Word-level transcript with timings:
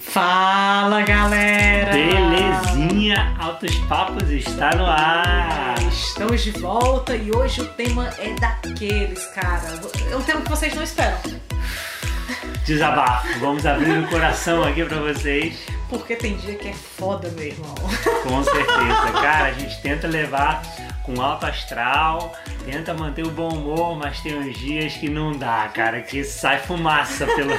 Fala 0.00 1.02
galera! 1.02 1.92
Belezinha, 1.92 3.36
Altos 3.38 3.76
Papos 3.88 4.28
está 4.30 4.74
no 4.74 4.84
ar! 4.84 5.76
Estamos 5.88 6.42
de 6.42 6.50
volta 6.50 7.14
e 7.14 7.30
hoje 7.30 7.60
o 7.60 7.66
tema 7.66 8.12
é 8.18 8.34
daqueles, 8.34 9.24
cara. 9.26 9.80
É 10.10 10.16
um 10.16 10.22
tema 10.22 10.40
que 10.40 10.50
vocês 10.50 10.74
não 10.74 10.82
esperam. 10.82 11.20
Desabafo, 12.66 13.28
vamos 13.38 13.64
abrir 13.64 13.96
o 14.00 14.08
coração 14.08 14.64
aqui 14.64 14.84
pra 14.84 14.98
vocês. 14.98 15.56
Porque 15.88 16.16
tem 16.16 16.36
dia 16.38 16.56
que 16.56 16.68
é 16.68 16.72
foda, 16.72 17.28
meu 17.30 17.46
irmão. 17.46 17.74
Com 18.24 18.42
certeza, 18.42 19.12
cara, 19.12 19.44
a 19.44 19.52
gente 19.52 19.80
tenta 19.82 20.08
levar 20.08 20.62
com 21.04 21.20
alto 21.20 21.44
astral, 21.44 22.34
tenta 22.64 22.94
manter 22.94 23.24
o 23.26 23.30
bom 23.30 23.50
humor, 23.50 23.96
mas 23.96 24.20
tem 24.20 24.36
uns 24.36 24.58
dias 24.58 24.94
que 24.94 25.08
não 25.08 25.32
dá, 25.32 25.68
cara, 25.68 26.00
que 26.00 26.24
sai 26.24 26.58
fumaça 26.58 27.26
pelo, 27.26 27.52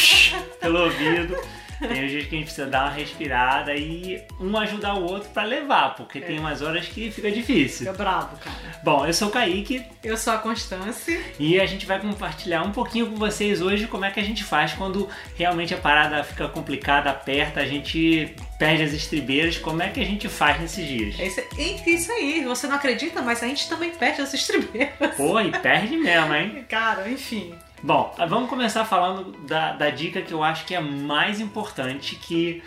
pelo 0.58 0.84
ouvido. 0.84 1.36
Tem 1.78 2.06
dias 2.06 2.26
que 2.26 2.34
a 2.34 2.38
gente 2.38 2.44
precisa 2.44 2.66
dar 2.66 2.84
uma 2.84 2.90
respirada 2.90 3.74
e 3.74 4.22
um 4.40 4.56
ajudar 4.56 4.94
o 4.94 5.04
outro 5.04 5.28
para 5.30 5.42
levar, 5.44 5.94
porque 5.94 6.18
é. 6.18 6.20
tem 6.22 6.38
umas 6.38 6.62
horas 6.62 6.86
que 6.86 7.10
fica 7.10 7.30
difícil. 7.30 7.86
Fica 7.86 7.92
bravo, 7.92 8.36
cara. 8.38 8.56
Bom, 8.82 9.06
eu 9.06 9.12
sou 9.12 9.28
o 9.28 9.30
Kaique. 9.30 9.84
Eu 10.02 10.16
sou 10.16 10.32
a 10.32 10.38
Constância. 10.38 11.20
E 11.38 11.60
a 11.60 11.66
gente 11.66 11.86
vai 11.86 12.00
compartilhar 12.00 12.62
um 12.62 12.72
pouquinho 12.72 13.06
com 13.06 13.16
vocês 13.16 13.60
hoje 13.60 13.86
como 13.86 14.04
é 14.04 14.10
que 14.10 14.20
a 14.20 14.22
gente 14.22 14.44
faz 14.44 14.72
quando 14.72 15.08
realmente 15.36 15.74
a 15.74 15.78
parada 15.78 16.22
fica 16.24 16.48
complicada, 16.48 17.10
aperta, 17.10 17.60
a 17.60 17.66
gente 17.66 18.34
perde 18.58 18.82
as 18.82 18.92
estribeiras, 18.92 19.58
como 19.58 19.82
é 19.82 19.88
que 19.88 20.00
a 20.00 20.04
gente 20.04 20.28
faz 20.28 20.60
nesses 20.60 20.86
dias? 20.86 21.18
É 21.18 21.26
isso, 21.26 21.40
é 21.40 21.90
isso 21.90 22.12
aí, 22.12 22.44
você 22.44 22.66
não 22.66 22.76
acredita, 22.76 23.20
mas 23.22 23.42
a 23.42 23.46
gente 23.46 23.68
também 23.68 23.90
perde 23.90 24.22
as 24.22 24.32
estribeiras. 24.32 25.14
Pô, 25.16 25.40
e 25.40 25.50
perde 25.50 25.96
mesmo, 25.96 26.34
hein? 26.34 26.64
Cara, 26.68 27.08
enfim. 27.08 27.54
Bom, 27.86 28.12
vamos 28.28 28.50
começar 28.50 28.84
falando 28.84 29.30
da, 29.46 29.70
da 29.70 29.90
dica 29.90 30.20
que 30.20 30.34
eu 30.34 30.42
acho 30.42 30.66
que 30.66 30.74
é 30.74 30.80
mais 30.80 31.38
importante, 31.38 32.16
que 32.16 32.60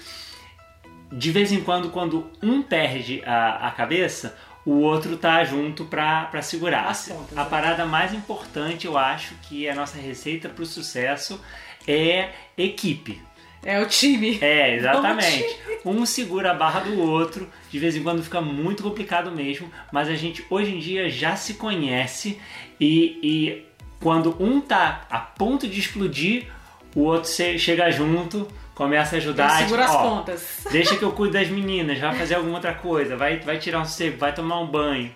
de 1.12 1.30
vez 1.30 1.52
em 1.52 1.60
quando, 1.60 1.90
quando 1.90 2.32
um 2.42 2.62
perde 2.62 3.22
a, 3.26 3.68
a 3.68 3.72
cabeça, 3.72 4.38
o 4.66 4.76
outro 4.76 5.18
tá 5.18 5.44
junto 5.44 5.84
para 5.84 6.42
segurar. 6.42 6.88
As 6.88 7.12
a 7.36 7.44
parada 7.44 7.86
mais 7.86 8.14
importante, 8.14 8.88
eu 8.88 8.98
acho, 8.98 9.36
que 9.42 9.68
é 9.68 9.72
a 9.72 9.76
nossa 9.76 9.98
receita 10.00 10.48
para 10.48 10.64
o 10.64 10.66
sucesso 10.66 11.44
é 11.86 12.30
equipe. 12.58 13.22
É 13.62 13.78
o 13.82 13.88
time. 13.90 14.40
É, 14.40 14.74
exatamente. 14.74 15.60
Um 15.84 16.06
segura 16.06 16.52
a 16.52 16.54
barra 16.54 16.80
do 16.80 16.98
outro, 16.98 17.50
de 17.70 17.78
vez 17.78 17.94
em 17.94 18.04
quando 18.04 18.24
fica 18.24 18.40
muito 18.40 18.82
complicado 18.84 19.30
mesmo, 19.34 19.70
mas 19.92 20.08
a 20.08 20.16
gente 20.16 20.46
hoje 20.50 20.74
em 20.74 20.80
dia 20.80 21.10
já 21.10 21.36
se 21.36 21.56
conhece 21.56 22.40
e, 22.80 23.20
e 23.22 23.69
quando 24.00 24.36
um 24.42 24.62
tá 24.62 25.06
a 25.10 25.20
ponto 25.20 25.68
de 25.68 25.80
explodir, 25.80 26.48
o 26.96 27.02
outro 27.02 27.30
chega 27.30 27.92
junto, 27.92 28.48
começa 28.74 29.16
a 29.16 29.18
ajudar. 29.18 29.58
Segura 29.58 29.84
tipo, 29.84 29.98
as 29.98 30.04
ó, 30.04 30.10
pontas. 30.10 30.48
Deixa 30.72 30.96
que 30.96 31.04
eu 31.04 31.12
cuide 31.12 31.34
das 31.34 31.50
meninas, 31.50 32.00
vai 32.00 32.16
fazer 32.16 32.36
alguma 32.36 32.56
outra 32.56 32.74
coisa, 32.74 33.18
vai, 33.18 33.40
vai 33.40 33.58
tirar 33.58 33.82
um 33.82 33.86
seco, 33.86 34.18
vai 34.18 34.34
tomar 34.34 34.60
um 34.62 34.68
banho. 34.68 35.14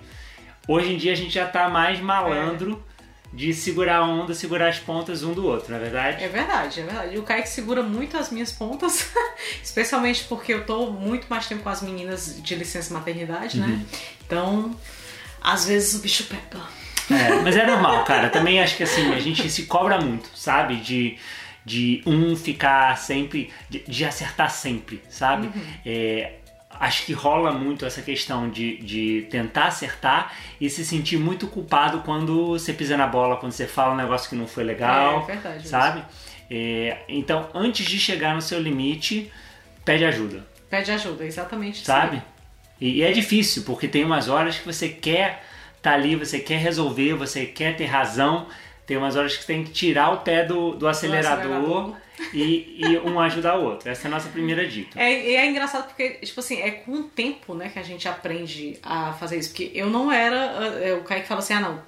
Hoje 0.68 0.94
em 0.94 0.98
dia 0.98 1.14
a 1.14 1.16
gente 1.16 1.34
já 1.34 1.48
tá 1.48 1.70
mais 1.70 2.00
malandro 2.00 2.84
é. 3.34 3.36
de 3.36 3.54
segurar 3.54 3.98
a 3.98 4.06
onda, 4.06 4.34
segurar 4.34 4.68
as 4.68 4.80
pontas 4.80 5.24
um 5.24 5.34
do 5.34 5.46
outro, 5.46 5.72
não 5.72 5.78
é 5.78 5.82
verdade? 5.82 6.24
É 6.24 6.28
verdade, 6.28 6.80
é 6.82 6.84
verdade. 6.84 7.16
E 7.16 7.20
o 7.20 7.24
Kaique 7.24 7.50
segura 7.50 7.82
muito 7.82 8.18
as 8.18 8.30
minhas 8.30 8.52
pontas, 8.52 9.10
especialmente 9.64 10.26
porque 10.26 10.54
eu 10.54 10.66
tô 10.66 10.88
muito 10.88 11.28
mais 11.30 11.48
tempo 11.48 11.64
com 11.64 11.70
as 11.70 11.82
meninas 11.82 12.42
de 12.42 12.56
licença 12.56 12.94
maternidade, 12.94 13.60
né? 13.60 13.66
uhum. 13.66 13.78
né? 13.78 13.86
Então, 14.26 14.76
às 15.42 15.66
vezes 15.66 15.96
o 15.96 16.00
bicho 16.00 16.26
pega. 16.26 16.83
É, 17.10 17.42
mas 17.42 17.56
é 17.56 17.66
normal, 17.66 18.04
cara. 18.04 18.30
Também 18.30 18.62
acho 18.62 18.78
que 18.78 18.84
assim, 18.84 19.14
a 19.14 19.20
gente 19.20 19.50
se 19.50 19.64
cobra 19.64 20.00
muito, 20.00 20.30
sabe? 20.36 20.78
De, 20.78 21.18
de 21.66 22.02
um 22.06 22.36
ficar 22.36 22.98
sempre. 22.98 23.52
de, 23.70 23.80
de 23.80 24.06
acertar 24.06 24.50
sempre, 24.50 25.02
sabe? 25.10 25.48
Uhum. 25.48 25.64
É, 25.86 26.34
acho 26.80 27.06
que 27.06 27.14
rola 27.14 27.52
muito 27.52 27.86
essa 27.86 28.02
questão 28.02 28.50
de, 28.50 28.78
de 28.78 29.28
tentar 29.30 29.66
acertar 29.66 30.34
e 30.60 30.70
se 30.70 30.84
sentir 30.86 31.18
muito 31.18 31.48
culpado 31.48 32.00
quando 32.00 32.48
você 32.48 32.74
pisa 32.74 32.98
na 32.98 33.08
bola, 33.08 33.38
quando 33.38 33.52
você 33.52 33.68
fala 33.68 33.94
um 33.94 33.98
negócio 33.98 34.30
que 34.30 34.36
não 34.36 34.48
foi 34.48 34.64
legal, 34.64 35.20
é, 35.20 35.24
é 35.24 35.36
verdade, 35.36 35.68
sabe? 35.68 36.04
É, 36.50 36.98
então, 37.08 37.50
antes 37.54 37.86
de 37.86 37.98
chegar 37.98 38.36
no 38.36 38.42
seu 38.42 38.60
limite, 38.60 39.32
pede 39.86 40.06
ajuda. 40.06 40.46
Pede 40.70 40.92
ajuda, 40.92 41.26
exatamente. 41.26 41.86
Sabe? 41.86 42.22
E, 42.80 43.00
e, 43.00 43.04
é 43.04 43.12
difícil, 43.12 43.64
porque 43.64 43.88
tem 43.88 44.04
umas 44.04 44.28
horas 44.28 44.58
que 44.58 44.66
você 44.66 44.90
quer 44.90 45.44
tá 45.84 45.94
ali, 45.94 46.16
você 46.16 46.40
quer 46.40 46.58
resolver, 46.58 47.14
você 47.14 47.46
quer 47.46 47.76
ter 47.76 47.86
razão. 47.86 48.48
Tem 48.88 48.98
umas 48.98 49.16
horas 49.16 49.36
que 49.36 49.44
você 49.44 49.54
tem 49.54 49.64
que 49.64 49.72
tirar 49.72 50.12
o 50.12 50.18
pé 50.22 50.44
do, 50.44 50.72
do 50.72 50.88
acelerador, 50.88 51.58
acelerador. 51.58 51.96
E, 52.34 52.78
e, 52.80 53.00
um 53.00 53.20
ajudar 53.20 53.58
o 53.58 53.64
outro. 53.64 53.90
Essa 53.90 54.08
é 54.08 54.10
a 54.10 54.12
nossa 54.12 54.30
primeira 54.30 54.68
dica. 54.68 55.00
É, 55.00 55.34
é 55.34 55.46
engraçado 55.46 55.88
porque, 55.88 56.12
tipo 56.12 56.40
assim, 56.40 56.62
é 56.62 56.72
com 56.72 56.92
o 56.94 57.04
tempo 57.04 57.54
né, 57.54 57.70
que 57.70 57.80
a 57.80 57.84
gente 57.84 58.08
aprende 58.08 58.78
a 58.82 59.14
fazer 59.14 59.38
isso. 59.38 59.50
Porque 59.50 59.72
eu 59.74 59.90
não 59.90 60.12
era. 60.12 60.38
É, 60.82 60.94
o 60.94 61.04
Kaique 61.04 61.28
fala 61.28 61.40
assim: 61.40 61.54
ah, 61.54 61.60
não, 61.60 61.82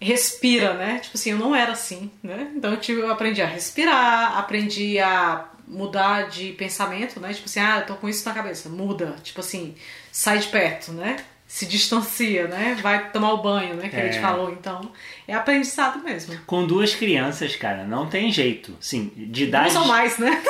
respira, 0.00 0.74
né? 0.74 1.00
Tipo 1.00 1.16
assim, 1.16 1.30
eu 1.30 1.38
não 1.38 1.54
era 1.54 1.72
assim, 1.72 2.10
né? 2.22 2.52
Então 2.54 2.70
eu, 2.70 2.78
tive, 2.78 3.00
eu 3.00 3.10
aprendi 3.10 3.42
a 3.42 3.46
respirar, 3.46 4.38
aprendi 4.38 4.98
a 4.98 5.48
mudar 5.66 6.28
de 6.28 6.52
pensamento, 6.52 7.20
né? 7.20 7.32
Tipo 7.34 7.46
assim, 7.46 7.60
ah, 7.60 7.78
eu 7.80 7.86
tô 7.86 7.94
com 7.96 8.08
isso 8.08 8.26
na 8.26 8.34
cabeça, 8.34 8.68
muda. 8.68 9.16
Tipo 9.22 9.40
assim, 9.40 9.74
sai 10.12 10.38
de 10.38 10.48
perto, 10.48 10.92
né? 10.92 11.16
Se 11.48 11.64
distancia, 11.64 12.46
né? 12.46 12.76
Vai 12.82 13.10
tomar 13.10 13.32
o 13.32 13.38
banho, 13.38 13.74
né? 13.74 13.88
Que 13.88 13.96
é. 13.96 14.02
a 14.02 14.04
gente 14.04 14.20
falou. 14.20 14.52
Então, 14.52 14.92
é 15.26 15.32
aprendizado 15.32 16.04
mesmo. 16.04 16.38
Com 16.46 16.66
duas 16.66 16.94
crianças, 16.94 17.56
cara, 17.56 17.84
não 17.84 18.06
tem 18.06 18.30
jeito. 18.30 18.76
Sim, 18.78 19.10
de 19.16 19.44
idade. 19.44 19.72
Não 19.72 19.80
são 19.80 19.88
mais, 19.88 20.18
né? 20.18 20.42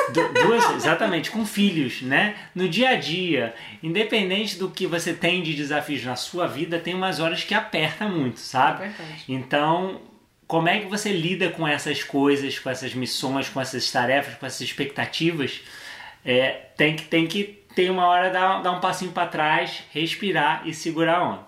Duas, 0.43 0.69
exatamente, 0.75 1.31
com 1.31 1.45
filhos, 1.45 2.01
né? 2.01 2.35
No 2.53 2.67
dia 2.67 2.89
a 2.89 2.95
dia, 2.95 3.55
independente 3.81 4.59
do 4.59 4.69
que 4.69 4.85
você 4.85 5.13
tem 5.13 5.41
de 5.41 5.53
desafios 5.53 6.03
na 6.03 6.17
sua 6.17 6.47
vida, 6.47 6.77
tem 6.77 6.93
umas 6.93 7.21
horas 7.21 7.45
que 7.45 7.53
aperta 7.53 8.05
muito, 8.05 8.41
sabe? 8.41 8.83
É. 8.83 8.91
Então, 9.29 10.01
como 10.45 10.67
é 10.67 10.79
que 10.79 10.87
você 10.87 11.13
lida 11.13 11.49
com 11.49 11.65
essas 11.65 12.03
coisas, 12.03 12.59
com 12.59 12.69
essas 12.69 12.93
missões, 12.93 13.47
com 13.47 13.61
essas 13.61 13.89
tarefas, 13.89 14.35
com 14.35 14.45
essas 14.45 14.59
expectativas? 14.59 15.61
É, 16.25 16.65
tem 16.75 16.97
que, 16.97 17.03
tem 17.03 17.25
que 17.25 17.58
tem 17.75 17.89
uma 17.89 18.07
hora 18.07 18.29
dar, 18.29 18.61
dar 18.61 18.71
um 18.71 18.79
passinho 18.79 19.11
para 19.11 19.27
trás, 19.27 19.83
respirar 19.91 20.67
e 20.67 20.73
segurar 20.73 21.17
a 21.17 21.23
onda. 21.23 21.45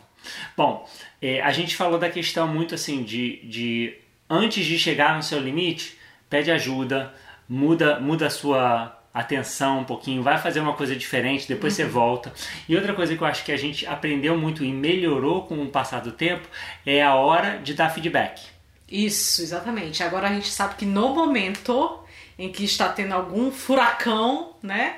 Bom, 0.55 0.87
é, 1.21 1.41
a 1.41 1.51
gente 1.51 1.75
falou 1.75 1.97
da 1.99 2.09
questão 2.09 2.47
muito 2.47 2.75
assim 2.75 3.03
de, 3.03 3.41
de 3.43 3.97
antes 4.29 4.65
de 4.65 4.77
chegar 4.77 5.15
no 5.15 5.23
seu 5.23 5.39
limite, 5.39 5.97
pede 6.29 6.51
ajuda, 6.51 7.13
muda, 7.47 7.99
muda 7.99 8.27
a 8.27 8.29
sua 8.29 8.97
atenção 9.13 9.79
um 9.79 9.83
pouquinho, 9.83 10.23
vai 10.23 10.37
fazer 10.37 10.61
uma 10.61 10.73
coisa 10.73 10.95
diferente, 10.95 11.47
depois 11.47 11.77
uhum. 11.77 11.85
você 11.85 11.91
volta. 11.91 12.33
E 12.67 12.75
outra 12.75 12.93
coisa 12.93 13.15
que 13.15 13.21
eu 13.21 13.27
acho 13.27 13.43
que 13.43 13.51
a 13.51 13.57
gente 13.57 13.85
aprendeu 13.85 14.37
muito 14.37 14.63
e 14.63 14.71
melhorou 14.71 15.43
com 15.43 15.61
o 15.61 15.67
passar 15.67 15.99
do 15.99 16.11
tempo 16.11 16.47
é 16.85 17.03
a 17.03 17.15
hora 17.15 17.57
de 17.57 17.73
dar 17.73 17.89
feedback. 17.89 18.41
Isso, 18.87 19.41
exatamente. 19.41 20.03
Agora 20.03 20.27
a 20.27 20.33
gente 20.33 20.49
sabe 20.49 20.75
que 20.75 20.85
no 20.85 21.13
momento 21.13 21.99
em 22.37 22.51
que 22.51 22.63
está 22.63 22.89
tendo 22.89 23.13
algum 23.13 23.51
furacão, 23.51 24.55
né? 24.63 24.95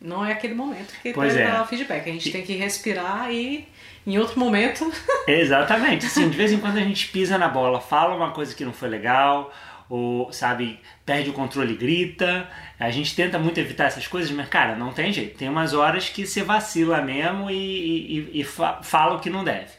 Não 0.00 0.24
é 0.24 0.32
aquele 0.32 0.54
momento 0.54 0.94
que 1.02 1.12
pois 1.12 1.34
é. 1.34 1.46
dar 1.46 1.62
o 1.62 1.66
feedback. 1.66 2.08
A 2.08 2.12
gente 2.12 2.28
e... 2.28 2.32
tem 2.32 2.42
que 2.42 2.54
respirar 2.54 3.30
e 3.30 3.66
em 4.06 4.18
outro 4.18 4.38
momento. 4.38 4.90
Exatamente. 5.26 6.06
Assim, 6.06 6.28
de 6.28 6.36
vez 6.36 6.52
em 6.52 6.58
quando 6.58 6.76
a 6.76 6.82
gente 6.82 7.08
pisa 7.08 7.36
na 7.38 7.48
bola, 7.48 7.80
fala 7.80 8.14
uma 8.14 8.30
coisa 8.30 8.54
que 8.54 8.64
não 8.64 8.72
foi 8.72 8.88
legal, 8.88 9.52
ou, 9.88 10.32
sabe, 10.32 10.78
perde 11.04 11.30
o 11.30 11.32
controle 11.32 11.72
e 11.74 11.76
grita. 11.76 12.48
A 12.78 12.90
gente 12.90 13.14
tenta 13.14 13.38
muito 13.38 13.58
evitar 13.58 13.84
essas 13.86 14.06
coisas, 14.06 14.30
mas, 14.30 14.48
cara, 14.48 14.76
não 14.76 14.92
tem 14.92 15.12
jeito. 15.12 15.38
Tem 15.38 15.48
umas 15.48 15.72
horas 15.72 16.08
que 16.08 16.26
você 16.26 16.42
vacila 16.42 17.00
mesmo 17.00 17.50
e, 17.50 18.30
e, 18.34 18.40
e 18.40 18.44
fala 18.44 19.16
o 19.16 19.20
que 19.20 19.30
não 19.30 19.42
deve. 19.42 19.70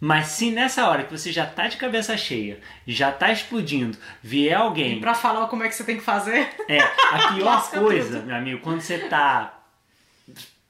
Mas 0.00 0.28
se 0.28 0.50
nessa 0.50 0.88
hora 0.88 1.02
que 1.02 1.10
você 1.10 1.32
já 1.32 1.44
tá 1.44 1.66
de 1.66 1.76
cabeça 1.76 2.16
cheia, 2.16 2.60
já 2.86 3.10
tá 3.10 3.32
explodindo, 3.32 3.98
vier 4.22 4.56
alguém. 4.56 4.98
E 4.98 5.00
pra 5.00 5.14
falar 5.14 5.48
como 5.48 5.64
é 5.64 5.68
que 5.68 5.74
você 5.74 5.82
tem 5.82 5.96
que 5.96 6.04
fazer. 6.04 6.48
É, 6.68 6.78
a 6.80 7.32
pior 7.34 7.70
coisa, 7.70 8.20
meu 8.20 8.36
amigo, 8.36 8.60
quando 8.60 8.80
você 8.80 8.98
tá 8.98 9.58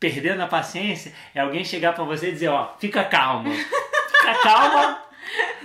perdendo 0.01 0.43
a 0.43 0.47
paciência, 0.47 1.13
é 1.35 1.41
alguém 1.41 1.65
chegar 1.65 1.93
para 1.93 2.05
você 2.05 2.29
e 2.29 2.33
dizer, 2.33 2.49
ó, 2.49 2.75
fica 2.79 3.05
calma. 3.05 3.51
Fica 3.51 4.35
calma. 4.43 5.03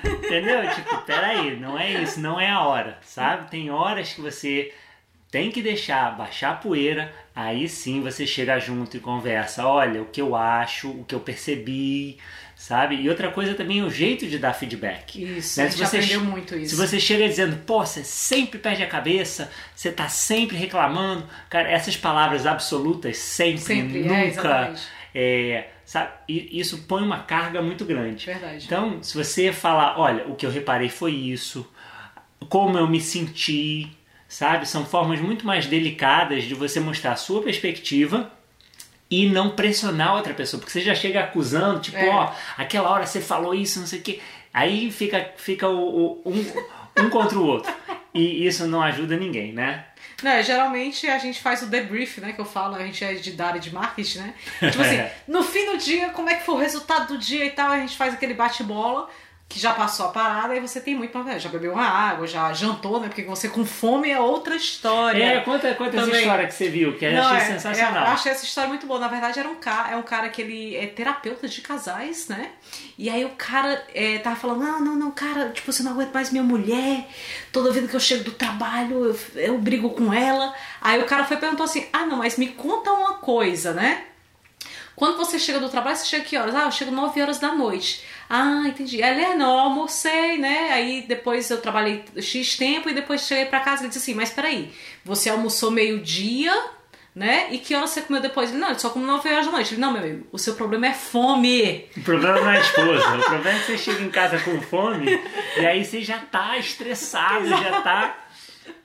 Entendeu? 0.04 0.70
Tipo, 0.74 0.98
peraí, 1.04 1.58
não 1.58 1.80
é 1.80 1.92
isso, 2.02 2.20
não 2.20 2.40
é 2.40 2.50
a 2.50 2.62
hora, 2.62 2.98
sabe? 3.02 3.50
Tem 3.50 3.72
horas 3.72 4.12
que 4.12 4.20
você 4.20 4.74
tem 5.34 5.50
que 5.50 5.64
deixar 5.64 6.16
baixar 6.16 6.52
a 6.52 6.54
poeira, 6.54 7.12
aí 7.36 7.68
sim 7.68 8.02
você 8.02 8.28
chega 8.28 8.60
junto 8.60 8.98
e 8.98 9.00
conversa. 9.00 9.66
Olha, 9.66 10.00
o 10.00 10.06
que 10.06 10.22
eu 10.22 10.36
acho, 10.36 10.92
o 10.92 11.04
que 11.04 11.16
eu 11.16 11.20
percebi, 11.20 12.20
sabe? 12.56 12.98
E 12.98 13.10
outra 13.10 13.32
coisa 13.32 13.56
também 13.56 13.80
é 13.80 13.84
o 13.84 13.90
jeito 13.90 14.28
de 14.28 14.38
dar 14.38 14.54
feedback. 14.54 15.24
Isso, 15.40 15.60
né? 15.60 15.66
a 15.66 15.70
gente 15.72 15.80
você, 15.80 15.98
aprendeu 15.98 16.22
muito 16.22 16.56
isso. 16.56 16.76
Se 16.76 16.76
você 16.76 17.00
chega 17.00 17.28
dizendo, 17.28 17.58
pô, 17.66 17.84
você 17.84 18.04
sempre 18.04 18.60
perde 18.60 18.84
a 18.84 18.88
cabeça, 18.88 19.50
você 19.76 19.92
tá 19.92 20.08
sempre 20.08 20.56
reclamando, 20.56 21.28
cara, 21.50 21.68
essas 21.68 21.98
palavras 21.98 22.46
absolutas, 22.46 23.18
sempre, 23.18 23.58
sempre 23.58 24.08
é, 24.08 24.28
nunca, 24.28 24.76
é, 25.16 25.68
sabe? 25.84 26.12
E 26.30 26.60
isso 26.60 26.84
põe 26.88 27.02
uma 27.02 27.24
carga 27.24 27.60
muito 27.60 27.84
grande. 27.86 28.28
Verdade. 28.28 28.68
Então, 28.68 29.02
se 29.02 29.18
você 29.18 29.52
falar, 29.52 30.00
olha, 30.00 30.28
o 30.28 30.36
que 30.36 30.46
eu 30.46 30.52
reparei 30.52 30.90
foi 30.90 31.12
isso, 31.12 31.68
como 32.48 32.78
eu 32.78 32.88
me 32.88 33.02
senti, 33.02 33.90
sabe? 34.34 34.68
São 34.68 34.86
formas 34.86 35.20
muito 35.20 35.46
mais 35.46 35.66
delicadas 35.68 36.44
de 36.44 36.56
você 36.56 36.80
mostrar 36.80 37.12
a 37.14 37.16
sua 37.16 37.42
perspectiva 37.42 38.32
e 39.10 39.30
não 39.30 39.52
pressionar 39.52 40.16
outra 40.16 40.34
pessoa, 40.34 40.60
porque 40.60 40.72
você 40.72 40.82
já 40.82 40.96
chega 40.96 41.20
acusando, 41.20 41.80
tipo, 41.80 41.98
É. 41.98 42.10
ó, 42.10 42.32
aquela 42.58 42.90
hora 42.90 43.06
você 43.06 43.22
falou 43.22 43.54
isso, 43.54 43.80
não 43.80 43.86
sei 43.88 44.00
o 44.00 44.02
quê. 44.02 44.20
Aí 44.54 44.92
fica, 44.92 45.32
fica 45.38 45.68
o, 45.68 46.22
o- 46.26 46.32
um, 46.32 47.04
um 47.04 47.10
contra 47.10 47.38
o 47.38 47.46
outro. 47.46 47.72
E 48.14 48.46
isso 48.46 48.66
não 48.68 48.82
ajuda 48.82 49.16
ninguém, 49.18 49.52
né? 49.54 49.86
Não, 50.22 50.42
geralmente 50.42 51.08
a 51.08 51.18
gente 51.18 51.42
faz 51.42 51.62
o 51.62 51.66
debrief, 51.68 52.20
né? 52.20 52.32
Que 52.34 52.40
eu 52.40 52.46
falo, 52.46 52.76
a 52.76 52.80
gente 52.86 53.04
é 53.04 53.14
de 53.16 53.32
da 53.34 53.48
área 53.48 53.60
de 53.60 53.74
marketing, 53.74 54.20
né? 54.20 54.34
Tipo 54.60 54.82
assim, 54.82 55.04
no 55.28 55.44
fim 55.44 55.66
do 55.72 55.78
dia, 55.78 56.10
como 56.10 56.30
é 56.30 56.36
que 56.36 56.46
foi 56.46 56.56
o 56.56 56.60
resultado 56.60 57.08
do 57.14 57.18
dia 57.18 57.46
e 57.46 57.50
tal, 57.52 57.72
a 57.72 57.80
gente 57.80 57.98
faz 57.98 58.14
aquele 58.14 58.34
bate-bola, 58.34 59.10
que 59.50 59.60
já 59.60 59.72
passou 59.72 60.08
a 60.08 60.10
parada, 60.10 60.56
e 60.56 60.60
você 60.60 60.82
tem 60.82 60.96
muito 60.96 61.12
pra 61.12 61.22
ver. 61.22 61.40
Já 61.40 61.48
bebeu 61.48 61.74
uma 61.74 61.86
água, 61.88 62.26
já 62.26 62.52
jantou, 62.54 63.00
né? 63.00 63.08
Porque 63.08 63.22
você 63.22 63.48
com 63.50 63.64
fome 63.64 64.10
é 64.10 64.20
outra 64.20 64.56
história. 64.56 65.24
É, 65.24 65.40
conta, 65.42 65.72
conta 65.76 65.96
essa 65.98 66.10
história 66.18 66.48
que 66.48 66.54
você 66.56 66.70
viu, 66.70 66.98
que 66.98 67.06
eu 67.06 67.12
Não, 67.14 67.22
achei 67.22 67.38
é- 67.38 67.46
sensacional. 67.60 68.04
é, 68.04 68.08
eu 68.08 68.12
achei 68.14 68.32
essa 68.32 68.46
história 68.46 68.68
muito 68.68 68.88
boa. 68.88 69.00
Na 69.00 69.08
verdade, 69.08 69.38
era 69.40 69.48
um 69.48 69.56
cara, 69.56 69.92
é 69.92 69.96
um 69.96 70.02
cara 70.02 70.28
que 70.30 70.42
ele 70.42 70.76
é 70.76 70.88
terapeuta 70.88 71.48
de 71.48 71.62
casais, 71.62 72.28
né? 72.28 72.50
E 72.98 73.12
aí 73.12 73.24
o 73.26 73.30
cara 73.38 73.84
é, 73.94 74.18
tava 74.18 74.36
falando, 74.36 74.62
não, 74.64 74.80
não, 74.82 74.96
não, 74.96 75.12
cara, 75.12 75.50
tipo, 75.50 75.72
você 75.72 75.84
não 75.84 75.92
aguenta 75.92 76.12
mais 76.14 76.32
minha 76.32 76.44
mulher. 76.44 77.08
Toda 77.52 77.72
vez 77.72 77.88
que 77.88 77.96
eu 77.96 78.00
chego 78.00 78.24
do 78.24 78.32
trabalho, 78.32 79.06
eu, 79.06 79.20
eu 79.40 79.58
brigo 79.60 79.92
com 79.92 80.12
ela. 80.12 80.52
Aí 80.82 81.00
o 81.00 81.06
cara 81.06 81.26
foi 81.26 81.38
e 81.38 81.40
perguntou 81.40 81.64
assim, 81.66 81.86
ah, 81.94 82.08
não, 82.08 82.18
mas 82.18 82.38
me 82.38 82.48
conta 82.48 82.92
uma 82.92 83.16
coisa, 83.16 83.72
né? 83.72 84.04
Quando 84.96 85.18
você 85.18 85.40
chega 85.40 85.60
do 85.60 85.70
trabalho, 85.70 85.96
você 85.96 86.06
chega 86.06 86.24
que 86.24 86.38
horas? 86.38 86.54
Ah, 86.56 86.66
eu 86.66 86.72
chego 86.72 86.92
9 86.92 87.22
horas 87.22 87.40
da 87.40 87.54
noite. 87.54 88.04
Ah, 88.30 88.64
entendi. 88.66 89.02
Ele 89.02 89.22
é, 89.22 89.36
não, 89.36 89.60
almocei, 89.60 90.38
né? 90.38 90.72
Aí 90.72 91.06
depois 91.08 91.50
eu 91.50 91.60
trabalhei 91.60 92.04
X 92.18 92.56
tempo 92.56 92.90
e 92.90 92.94
depois 92.94 93.22
cheguei 93.22 93.46
pra 93.46 93.60
casa 93.60 93.86
e 93.86 93.88
disse 93.88 94.00
assim, 94.00 94.14
mas 94.14 94.30
peraí, 94.30 94.72
você 95.04 95.30
almoçou 95.30 95.72
meio-dia, 95.72 96.54
né? 97.16 97.48
E 97.52 97.58
que 97.58 97.76
horas 97.76 97.90
você 97.90 98.02
comeu 98.02 98.22
depois? 98.22 98.50
Ele, 98.50 98.60
não, 98.60 98.70
eu 98.70 98.80
só 98.80 98.90
como 98.90 99.06
9 99.06 99.30
horas 99.32 99.46
da 99.46 99.52
noite. 99.52 99.74
Ele, 99.74 99.82
não, 99.82 99.92
meu 99.92 100.02
amigo, 100.02 100.28
o 100.32 100.38
seu 100.38 100.54
problema 100.56 100.88
é 100.88 100.94
fome. 100.94 101.88
O 101.98 102.02
problema 102.02 102.40
não 102.40 102.50
é 102.50 102.58
a 102.58 102.62
esposa, 102.62 103.16
o 103.16 103.24
problema 103.24 103.58
é 103.58 103.60
que 103.60 103.66
você 103.66 103.78
chega 103.78 104.02
em 104.04 104.10
casa 104.10 104.40
com 104.40 104.62
fome 104.62 105.20
e 105.58 105.66
aí 105.66 105.84
você 105.84 106.02
já 106.02 106.20
tá 106.20 106.58
estressado, 106.58 107.48
já 107.48 107.82
tá. 107.82 108.18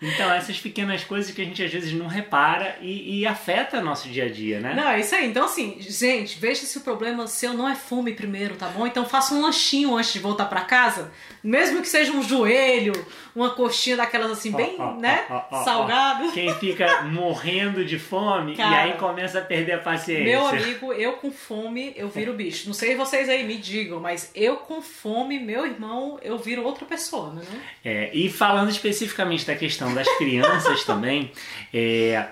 Então, 0.00 0.32
essas 0.32 0.58
pequenas 0.58 1.02
coisas 1.04 1.32
que 1.32 1.42
a 1.42 1.44
gente 1.44 1.62
às 1.62 1.72
vezes 1.72 1.92
não 1.92 2.06
repara 2.06 2.76
e, 2.80 3.20
e 3.20 3.26
afeta 3.26 3.80
nosso 3.80 4.08
dia 4.08 4.24
a 4.24 4.28
dia, 4.28 4.60
né? 4.60 4.74
Não, 4.74 4.88
é 4.88 5.00
isso 5.00 5.14
aí. 5.14 5.26
Então, 5.26 5.44
assim, 5.44 5.76
gente, 5.80 6.38
veja 6.38 6.64
se 6.66 6.78
o 6.78 6.82
problema 6.82 7.26
seu 7.26 7.52
não 7.52 7.68
é 7.68 7.74
fome 7.74 8.12
primeiro, 8.12 8.56
tá 8.56 8.68
bom? 8.68 8.86
Então 8.86 9.04
faça 9.04 9.34
um 9.34 9.42
lanchinho 9.42 9.96
antes 9.96 10.12
de 10.12 10.18
voltar 10.18 10.46
pra 10.46 10.62
casa. 10.62 11.10
Mesmo 11.42 11.80
que 11.80 11.88
seja 11.88 12.12
um 12.12 12.22
joelho, 12.22 12.92
uma 13.34 13.50
coxinha 13.50 13.96
daquelas 13.96 14.30
assim, 14.30 14.50
bem, 14.50 14.76
Ó, 14.78 14.90
ó, 14.90 14.94
né? 14.94 15.24
ó. 15.30 15.64
Salgado. 15.64 16.32
Quem 16.32 16.52
fica 16.54 17.02
morrendo 17.08 17.84
de 17.84 17.98
fome 17.98 18.56
Cara, 18.56 18.88
e 18.88 18.90
aí 18.90 18.98
começa 18.98 19.38
a 19.38 19.42
perder 19.42 19.72
a 19.74 19.78
paciência. 19.78 20.24
Meu 20.24 20.46
amigo, 20.46 20.92
eu 20.92 21.12
com 21.14 21.30
fome, 21.30 21.92
eu 21.96 22.08
viro 22.08 22.32
bicho. 22.32 22.66
Não 22.66 22.74
sei 22.74 22.96
vocês 22.96 23.28
aí, 23.28 23.44
me 23.44 23.56
digam, 23.56 24.00
mas 24.00 24.30
eu 24.34 24.56
com 24.56 24.82
fome, 24.82 25.38
meu 25.38 25.64
irmão, 25.64 26.18
eu 26.22 26.36
viro 26.38 26.64
outra 26.64 26.84
pessoa, 26.84 27.32
né? 27.32 27.42
É, 27.84 28.10
e 28.12 28.28
falando 28.28 28.70
especificamente 28.70 29.46
da 29.46 29.54
questão 29.54 29.67
das 29.94 30.08
crianças 30.16 30.84
também, 30.84 31.32
é, 31.72 32.26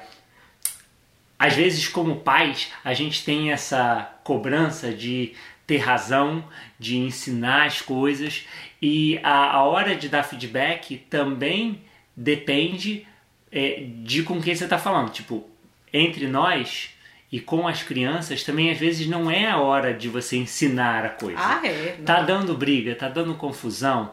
às 1.39 1.55
vezes 1.55 1.89
como 1.89 2.17
pais 2.17 2.73
a 2.85 2.95
gente 2.95 3.25
tem 3.25 3.53
essa 3.53 4.19
cobrança 4.25 4.93
de 4.93 5.35
ter 5.67 5.79
razão, 5.79 6.45
de 6.79 6.97
ensinar 6.97 7.67
as 7.67 7.83
coisas 7.83 8.47
e 8.81 9.19
a, 9.23 9.57
a 9.57 9.65
hora 9.65 9.95
de 9.95 10.09
dar 10.09 10.23
feedback 10.23 10.97
também 11.11 11.83
depende 12.17 13.07
é, 13.51 13.85
de 14.03 14.23
com 14.23 14.41
quem 14.41 14.55
você 14.55 14.65
está 14.65 14.79
falando. 14.79 15.11
Tipo, 15.11 15.49
entre 15.93 16.27
nós 16.27 16.91
e 17.31 17.41
com 17.41 17.67
as 17.67 17.83
crianças 17.83 18.45
também 18.45 18.71
às 18.71 18.79
vezes 18.79 19.07
não 19.07 19.31
é 19.31 19.51
a 19.51 19.59
hora 19.59 19.93
de 19.93 20.09
você 20.09 20.37
ensinar 20.37 21.05
a 21.05 21.09
coisa. 21.11 21.39
Ah, 21.39 21.67
é. 21.67 21.99
Tá 22.05 22.23
dando 22.23 22.57
briga, 22.57 22.95
tá 22.95 23.09
dando 23.09 23.35
confusão. 23.35 24.13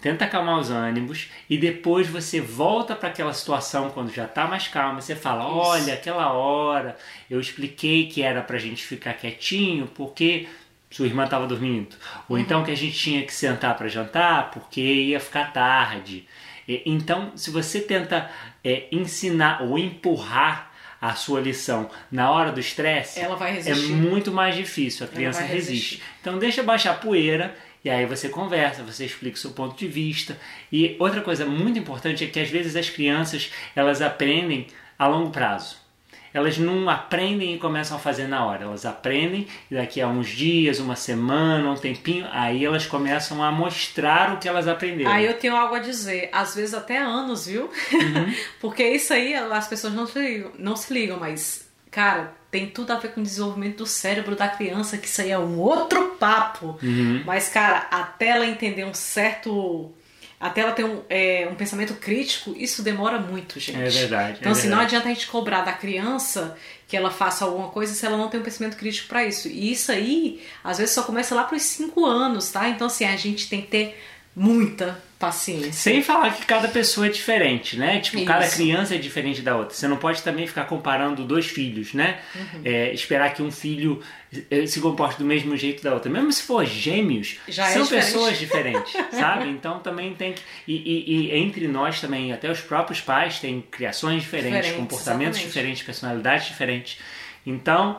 Tenta 0.00 0.26
acalmar 0.26 0.58
os 0.58 0.70
ânimos 0.70 1.28
e 1.48 1.56
depois 1.56 2.06
você 2.06 2.40
volta 2.40 2.94
para 2.94 3.08
aquela 3.08 3.32
situação 3.32 3.90
quando 3.90 4.12
já 4.12 4.26
tá 4.28 4.46
mais 4.46 4.68
calma. 4.68 5.00
Você 5.00 5.16
fala: 5.16 5.44
Isso. 5.44 5.54
Olha, 5.56 5.94
aquela 5.94 6.32
hora 6.32 6.96
eu 7.30 7.40
expliquei 7.40 8.06
que 8.06 8.22
era 8.22 8.42
pra 8.42 8.58
gente 8.58 8.84
ficar 8.84 9.14
quietinho 9.14 9.86
porque 9.86 10.46
sua 10.90 11.06
irmã 11.06 11.24
estava 11.24 11.46
dormindo. 11.46 11.96
Ou 12.28 12.38
então 12.38 12.62
que 12.62 12.70
a 12.70 12.76
gente 12.76 12.96
tinha 12.96 13.22
que 13.22 13.32
sentar 13.32 13.76
para 13.76 13.88
jantar 13.88 14.50
porque 14.50 14.80
ia 14.80 15.18
ficar 15.18 15.52
tarde. 15.52 16.26
Então, 16.68 17.32
se 17.36 17.50
você 17.50 17.80
tenta 17.80 18.30
é, 18.64 18.86
ensinar 18.90 19.62
ou 19.62 19.78
empurrar 19.78 20.72
a 21.00 21.14
sua 21.14 21.40
lição 21.40 21.88
na 22.10 22.30
hora 22.30 22.50
do 22.50 22.58
estresse, 22.58 23.20
Ela 23.20 23.36
vai 23.36 23.60
é 23.64 23.74
muito 23.74 24.32
mais 24.32 24.56
difícil. 24.56 25.06
A 25.06 25.08
criança 25.08 25.40
resiste. 25.42 25.70
resistir. 25.72 26.02
Então 26.20 26.38
deixa 26.38 26.62
baixar 26.62 26.92
a 26.92 26.94
poeira 26.94 27.54
e 27.86 27.90
aí 27.90 28.04
você 28.04 28.28
conversa, 28.28 28.82
você 28.82 29.04
explica 29.04 29.36
o 29.36 29.38
seu 29.38 29.52
ponto 29.52 29.76
de 29.76 29.86
vista. 29.86 30.36
E 30.72 30.96
outra 30.98 31.20
coisa 31.20 31.46
muito 31.46 31.78
importante 31.78 32.24
é 32.24 32.26
que 32.26 32.40
às 32.40 32.50
vezes 32.50 32.74
as 32.74 32.90
crianças 32.90 33.52
elas 33.76 34.02
aprendem 34.02 34.66
a 34.98 35.06
longo 35.06 35.30
prazo. 35.30 35.76
Elas 36.34 36.58
não 36.58 36.90
aprendem 36.90 37.54
e 37.54 37.58
começam 37.60 37.96
a 37.96 38.00
fazer 38.00 38.26
na 38.26 38.44
hora. 38.44 38.64
Elas 38.64 38.84
aprendem 38.84 39.46
e 39.70 39.76
daqui 39.76 40.00
a 40.00 40.08
uns 40.08 40.26
dias, 40.26 40.80
uma 40.80 40.96
semana, 40.96 41.70
um 41.70 41.76
tempinho, 41.76 42.26
aí 42.32 42.64
elas 42.64 42.86
começam 42.86 43.40
a 43.40 43.52
mostrar 43.52 44.34
o 44.34 44.38
que 44.38 44.48
elas 44.48 44.66
aprenderam. 44.66 45.12
Aí 45.12 45.24
eu 45.24 45.34
tenho 45.34 45.54
algo 45.54 45.76
a 45.76 45.78
dizer, 45.78 46.28
às 46.32 46.56
vezes 46.56 46.74
até 46.74 46.98
anos, 46.98 47.46
viu? 47.46 47.70
Uhum. 47.92 48.34
Porque 48.60 48.82
isso 48.82 49.12
aí 49.12 49.32
as 49.32 49.68
pessoas 49.68 49.92
não 49.92 50.08
se, 50.08 50.18
ligam, 50.18 50.50
não 50.58 50.74
se 50.74 50.92
ligam, 50.92 51.20
mas, 51.20 51.70
cara, 51.88 52.34
tem 52.50 52.66
tudo 52.68 52.92
a 52.92 52.96
ver 52.96 53.12
com 53.12 53.20
o 53.20 53.24
desenvolvimento 53.24 53.78
do 53.78 53.86
cérebro 53.86 54.36
da 54.36 54.48
criança, 54.48 54.96
que 54.96 55.06
isso 55.06 55.20
aí 55.20 55.30
é 55.30 55.38
um 55.38 55.58
outro 55.58 56.16
papo. 56.18 56.78
Uhum. 56.82 57.22
Mas, 57.24 57.48
cara, 57.48 57.86
até 57.90 58.28
ela 58.28 58.46
entender 58.46 58.84
um 58.84 58.94
certo. 58.94 59.92
Até 60.38 60.60
ela 60.60 60.72
ter 60.72 60.84
um, 60.84 61.02
é, 61.08 61.48
um 61.50 61.54
pensamento 61.54 61.94
crítico, 61.94 62.54
isso 62.58 62.82
demora 62.82 63.18
muito, 63.18 63.58
gente. 63.58 63.80
É 63.80 63.88
verdade. 63.88 64.36
Então, 64.38 64.52
é 64.52 64.52
assim, 64.52 64.68
não 64.68 64.76
verdade. 64.76 64.96
adianta 64.96 65.08
a 65.08 65.14
gente 65.14 65.26
cobrar 65.28 65.62
da 65.62 65.72
criança 65.72 66.56
que 66.86 66.96
ela 66.96 67.10
faça 67.10 67.46
alguma 67.46 67.68
coisa 67.68 67.94
se 67.94 68.04
ela 68.04 68.18
não 68.18 68.28
tem 68.28 68.38
um 68.38 68.42
pensamento 68.42 68.76
crítico 68.76 69.08
pra 69.08 69.24
isso. 69.24 69.48
E 69.48 69.72
isso 69.72 69.90
aí, 69.90 70.42
às 70.62 70.76
vezes, 70.76 70.94
só 70.94 71.02
começa 71.02 71.34
lá 71.34 71.44
pros 71.44 71.62
5 71.62 72.04
anos, 72.04 72.50
tá? 72.50 72.68
Então, 72.68 72.86
assim, 72.86 73.06
a 73.06 73.16
gente 73.16 73.48
tem 73.48 73.62
que 73.62 73.68
ter 73.68 73.98
muita 74.34 75.02
paciência. 75.18 75.72
Sem 75.72 76.02
falar 76.02 76.30
que 76.34 76.44
cada 76.44 76.68
pessoa 76.68 77.06
é 77.06 77.10
diferente, 77.10 77.76
né? 77.76 78.00
Tipo, 78.00 78.18
Isso. 78.18 78.26
cada 78.26 78.46
criança 78.48 78.94
é 78.94 78.98
diferente 78.98 79.40
da 79.42 79.56
outra. 79.56 79.74
Você 79.74 79.88
não 79.88 79.96
pode 79.96 80.22
também 80.22 80.46
ficar 80.46 80.64
comparando 80.64 81.24
dois 81.24 81.46
filhos, 81.46 81.94
né? 81.94 82.18
Uhum. 82.34 82.60
É, 82.64 82.92
esperar 82.92 83.32
que 83.32 83.42
um 83.42 83.50
filho 83.50 84.02
eh, 84.50 84.66
se 84.66 84.80
comporte 84.80 85.18
do 85.18 85.24
mesmo 85.24 85.56
jeito 85.56 85.82
da 85.82 85.94
outra. 85.94 86.10
Mesmo 86.10 86.30
se 86.32 86.42
for 86.42 86.64
gêmeos, 86.66 87.36
Já 87.48 87.68
é 87.68 87.72
são 87.72 87.82
diferente. 87.82 88.04
pessoas 88.06 88.38
diferentes, 88.38 88.92
sabe? 89.10 89.48
Então 89.48 89.78
também 89.78 90.14
tem 90.14 90.32
que. 90.34 90.42
E, 90.68 90.74
e- 90.74 91.26
e 91.30 91.36
entre 91.36 91.66
nós 91.66 92.00
também, 92.00 92.32
até 92.32 92.50
os 92.50 92.60
próprios 92.60 93.00
pais 93.00 93.38
têm 93.40 93.60
criações 93.70 94.22
diferentes, 94.22 94.52
Diferentes, 94.56 94.76
comportamentos 94.78 95.36
exatamente. 95.38 95.46
diferentes, 95.48 95.82
personalidades 95.82 96.46
diferentes. 96.48 96.98
Então, 97.46 97.98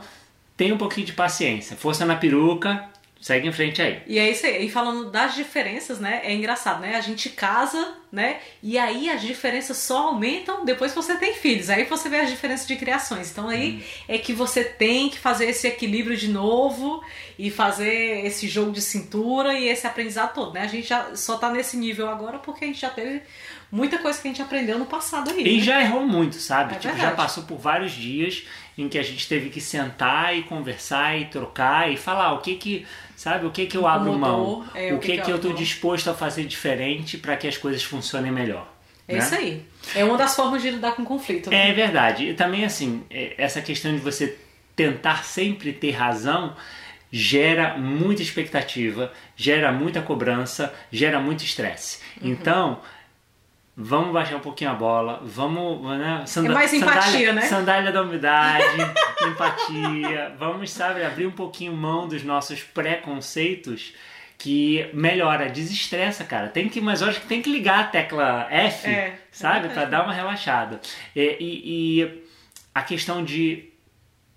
tem 0.55 0.71
um 0.71 0.77
pouquinho 0.77 1.05
de 1.07 1.13
paciência. 1.13 1.75
Força 1.75 2.05
na 2.05 2.15
peruca, 2.15 2.83
segue 3.19 3.47
em 3.47 3.51
frente 3.51 3.81
aí. 3.81 4.01
E 4.05 4.19
é 4.19 4.29
isso 4.29 4.45
aí. 4.45 4.65
E 4.65 4.69
falando 4.69 5.09
das 5.09 5.35
diferenças, 5.35 5.99
né? 5.99 6.21
É 6.23 6.33
engraçado, 6.33 6.81
né? 6.81 6.95
A 6.95 7.01
gente 7.01 7.29
casa, 7.29 7.95
né? 8.11 8.39
E 8.61 8.77
aí 8.77 9.09
as 9.09 9.21
diferenças 9.21 9.77
só 9.77 10.09
aumentam 10.09 10.63
depois 10.63 10.91
que 10.91 10.97
você 10.97 11.15
tem 11.15 11.33
filhos. 11.33 11.69
Aí 11.69 11.83
você 11.83 12.09
vê 12.09 12.17
as 12.17 12.29
diferenças 12.29 12.67
de 12.67 12.75
criações. 12.75 13.31
Então 13.31 13.49
aí 13.49 13.83
é 14.07 14.17
que 14.17 14.33
você 14.33 14.63
tem 14.63 15.09
que 15.09 15.17
fazer 15.17 15.45
esse 15.45 15.67
equilíbrio 15.67 16.15
de 16.15 16.27
novo 16.27 17.03
e 17.37 17.49
fazer 17.49 18.25
esse 18.25 18.47
jogo 18.47 18.71
de 18.71 18.81
cintura 18.81 19.53
e 19.53 19.67
esse 19.67 19.85
aprendizado 19.85 20.33
todo, 20.33 20.53
né? 20.53 20.61
A 20.61 20.67
gente 20.67 20.87
já 20.87 21.15
só 21.15 21.37
tá 21.37 21.49
nesse 21.49 21.75
nível 21.77 22.09
agora 22.09 22.37
porque 22.39 22.65
a 22.65 22.67
gente 22.67 22.79
já 22.79 22.89
teve 22.89 23.21
muita 23.71 23.97
coisa 23.97 24.21
que 24.21 24.27
a 24.27 24.31
gente 24.31 24.41
aprendeu 24.41 24.79
no 24.79 24.85
passado 24.85 25.29
aí. 25.29 25.45
E 25.45 25.57
né? 25.57 25.63
já 25.63 25.81
errou 25.81 26.07
muito, 26.07 26.37
sabe? 26.37 26.75
É 26.75 26.79
tipo, 26.79 26.97
já 26.97 27.11
passou 27.11 27.43
por 27.43 27.57
vários 27.57 27.91
dias 27.91 28.43
em 28.77 28.87
que 28.87 28.97
a 28.97 29.03
gente 29.03 29.27
teve 29.27 29.49
que 29.49 29.59
sentar 29.59 30.37
e 30.37 30.43
conversar 30.43 31.17
e 31.19 31.25
trocar 31.25 31.91
e 31.91 31.97
falar 31.97 32.33
o 32.33 32.41
que 32.41 32.55
que, 32.55 32.85
sabe, 33.17 33.47
o 33.47 33.51
que 33.51 33.65
que 33.65 33.75
eu 33.75 33.87
abro 33.87 34.13
mão, 34.13 34.63
é, 34.75 34.93
o 34.93 34.99
que 34.99 35.17
que, 35.17 35.31
eu 35.31 35.39
tô 35.39 35.47
abro 35.47 35.49
mão. 35.49 35.57
disposto 35.57 36.07
a 36.07 36.13
fazer 36.13 36.45
diferente 36.45 37.17
para 37.17 37.35
que 37.35 37.47
as 37.47 37.57
coisas 37.57 37.83
funcionem 37.83 38.31
melhor. 38.31 38.71
É 39.07 39.13
né? 39.13 39.19
isso 39.19 39.35
aí. 39.35 39.65
É 39.95 40.05
uma 40.05 40.17
das 40.17 40.35
formas 40.35 40.61
de 40.61 40.69
lidar 40.69 40.95
com 40.95 41.03
conflito. 41.03 41.49
Né? 41.49 41.71
É 41.71 41.73
verdade. 41.73 42.29
E 42.29 42.33
também, 42.35 42.63
assim, 42.63 43.03
é, 43.09 43.33
essa 43.37 43.59
questão 43.59 43.91
de 43.91 43.99
você 43.99 44.37
tentar 44.75 45.23
sempre 45.23 45.73
ter 45.73 45.91
razão 45.91 46.55
gera 47.11 47.75
muita 47.77 48.21
expectativa, 48.21 49.11
gera 49.35 49.71
muita 49.71 50.01
cobrança, 50.01 50.71
gera 50.91 51.19
muito 51.19 51.43
estresse. 51.43 51.99
Uhum. 52.21 52.29
Então, 52.29 52.79
vamos 53.77 54.11
baixar 54.11 54.37
um 54.37 54.41
pouquinho 54.41 54.71
a 54.71 54.73
bola, 54.73 55.21
vamos. 55.23 55.87
Né, 55.99 56.23
sanda, 56.25 56.49
é 56.49 56.53
mais 56.53 56.73
empatia, 56.73 57.01
sandália, 57.01 57.33
né? 57.33 57.41
Sandália 57.43 57.91
da 57.91 58.01
umidade, 58.01 58.65
empatia. 59.21 60.35
Vamos, 60.39 60.71
sabe, 60.71 61.03
abrir 61.03 61.27
um 61.27 61.31
pouquinho 61.31 61.73
mão 61.73 62.07
dos 62.07 62.23
nossos 62.23 62.63
preconceitos 62.63 63.93
que 64.35 64.89
melhora, 64.93 65.49
desestressa, 65.49 66.23
cara. 66.23 66.47
Tem 66.47 66.67
que, 66.67 66.81
mas 66.81 67.03
hoje 67.03 67.19
que 67.19 67.27
tem 67.27 67.41
que 67.41 67.51
ligar 67.51 67.79
a 67.79 67.83
tecla 67.83 68.47
F, 68.49 68.89
é, 68.89 69.19
sabe, 69.31 69.67
é 69.67 69.69
para 69.69 69.85
dar 69.85 70.03
uma 70.03 70.13
relaxada. 70.13 70.81
E, 71.15 71.37
e, 71.39 72.01
e 72.01 72.23
a 72.73 72.81
questão 72.81 73.23
de 73.23 73.66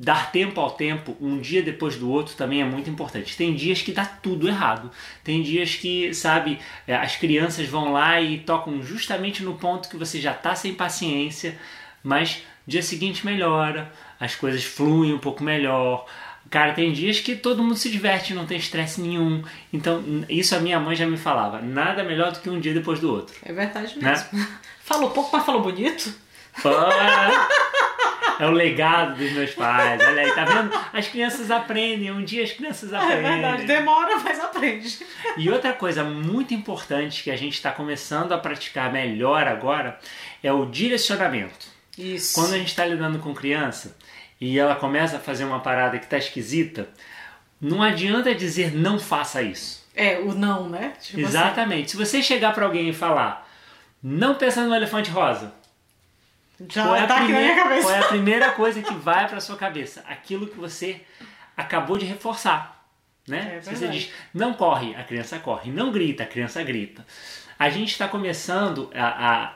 dar 0.02 0.32
tempo 0.32 0.58
ao 0.58 0.70
tempo, 0.70 1.14
um 1.20 1.38
dia 1.38 1.62
depois 1.62 1.94
do 1.94 2.10
outro, 2.10 2.34
também 2.34 2.62
é 2.62 2.64
muito 2.64 2.88
importante. 2.88 3.36
Tem 3.36 3.54
dias 3.54 3.82
que 3.82 3.92
dá 3.92 4.06
tudo 4.06 4.48
errado. 4.48 4.90
Tem 5.22 5.42
dias 5.42 5.74
que, 5.74 6.14
sabe, 6.14 6.58
é, 6.86 6.96
as 6.96 7.16
crianças 7.16 7.68
vão 7.68 7.92
lá 7.92 8.18
e 8.18 8.38
tocam 8.38 8.82
justamente 8.82 9.42
no 9.42 9.56
ponto 9.56 9.90
que 9.90 9.98
você 9.98 10.18
já 10.18 10.32
está 10.32 10.54
sem 10.54 10.72
paciência, 10.72 11.54
mas 12.02 12.42
dia 12.66 12.82
seguinte 12.82 13.26
melhora, 13.26 13.92
as 14.18 14.34
coisas 14.34 14.64
fluem 14.64 15.12
um 15.12 15.18
pouco 15.18 15.44
melhor. 15.44 16.06
Cara, 16.48 16.72
tem 16.72 16.94
dias 16.94 17.20
que 17.20 17.36
todo 17.36 17.62
mundo 17.62 17.76
se 17.76 17.90
diverte, 17.90 18.32
não 18.32 18.46
tem 18.46 18.56
estresse 18.56 19.02
nenhum. 19.02 19.44
Então, 19.70 20.02
isso 20.30 20.56
a 20.56 20.60
minha 20.60 20.80
mãe 20.80 20.96
já 20.96 21.06
me 21.06 21.18
falava. 21.18 21.60
Nada 21.60 22.02
melhor 22.02 22.32
do 22.32 22.40
que 22.40 22.48
um 22.48 22.58
dia 22.58 22.72
depois 22.72 23.00
do 23.00 23.12
outro. 23.12 23.36
É 23.42 23.52
verdade 23.52 23.98
né? 23.98 24.12
mesmo. 24.12 24.38
Né? 24.38 24.48
Falou 24.80 25.10
pouco, 25.10 25.30
mas 25.30 25.44
falou 25.44 25.60
bonito. 25.60 26.12
É 28.40 28.46
o 28.46 28.50
legado 28.52 29.16
dos 29.16 29.32
meus 29.32 29.50
pais. 29.50 30.00
Olha 30.02 30.22
aí, 30.22 30.34
tá 30.34 30.44
vendo? 30.46 30.70
As 30.94 31.06
crianças 31.06 31.50
aprendem, 31.50 32.10
um 32.10 32.24
dia 32.24 32.42
as 32.42 32.52
crianças 32.52 32.90
aprendem. 32.90 33.18
É 33.18 33.32
verdade, 33.32 33.66
demora, 33.66 34.18
mas 34.18 34.40
aprende. 34.40 34.98
E 35.36 35.50
outra 35.50 35.74
coisa 35.74 36.02
muito 36.02 36.54
importante 36.54 37.22
que 37.22 37.30
a 37.30 37.36
gente 37.36 37.52
está 37.52 37.70
começando 37.70 38.32
a 38.32 38.38
praticar 38.38 38.90
melhor 38.90 39.46
agora 39.46 39.98
é 40.42 40.50
o 40.50 40.64
direcionamento. 40.64 41.68
Isso. 41.98 42.34
Quando 42.34 42.54
a 42.54 42.58
gente 42.58 42.68
está 42.68 42.86
lidando 42.86 43.18
com 43.18 43.34
criança 43.34 43.94
e 44.40 44.58
ela 44.58 44.74
começa 44.74 45.18
a 45.18 45.20
fazer 45.20 45.44
uma 45.44 45.60
parada 45.60 45.98
que 45.98 46.06
está 46.06 46.16
esquisita, 46.16 46.88
não 47.60 47.82
adianta 47.82 48.34
dizer 48.34 48.74
não 48.74 48.98
faça 48.98 49.42
isso. 49.42 49.86
É, 49.94 50.18
o 50.18 50.32
não, 50.32 50.66
né? 50.66 50.94
Tipo 50.98 51.18
assim. 51.18 51.28
Exatamente. 51.28 51.84
Assim. 51.84 51.90
Se 51.90 51.96
você 51.96 52.22
chegar 52.22 52.54
para 52.54 52.64
alguém 52.64 52.88
e 52.88 52.94
falar, 52.94 53.46
não 54.02 54.34
pensa 54.34 54.64
no 54.64 54.74
elefante 54.74 55.10
rosa, 55.10 55.52
já 56.68 56.84
qual 56.84 56.96
é, 56.96 57.06
tá 57.06 57.16
primeira, 57.22 57.82
qual 57.82 57.94
é 57.94 57.98
a 57.98 58.08
primeira 58.08 58.50
coisa 58.52 58.82
que 58.82 58.94
vai 58.94 59.28
para 59.28 59.40
sua 59.40 59.56
cabeça? 59.56 60.04
Aquilo 60.06 60.46
que 60.46 60.56
você 60.56 61.00
acabou 61.56 61.96
de 61.96 62.04
reforçar. 62.04 62.84
Né? 63.26 63.56
É 63.56 63.60
Se 63.60 63.76
você 63.76 63.88
diz, 63.88 64.10
não 64.34 64.54
corre, 64.54 64.94
a 64.94 65.04
criança 65.04 65.38
corre. 65.38 65.70
Não 65.70 65.90
grita, 65.90 66.24
a 66.24 66.26
criança 66.26 66.62
grita. 66.62 67.06
A 67.58 67.68
gente 67.70 67.92
está 67.92 68.08
começando 68.08 68.90
a, 68.94 69.44
a 69.44 69.54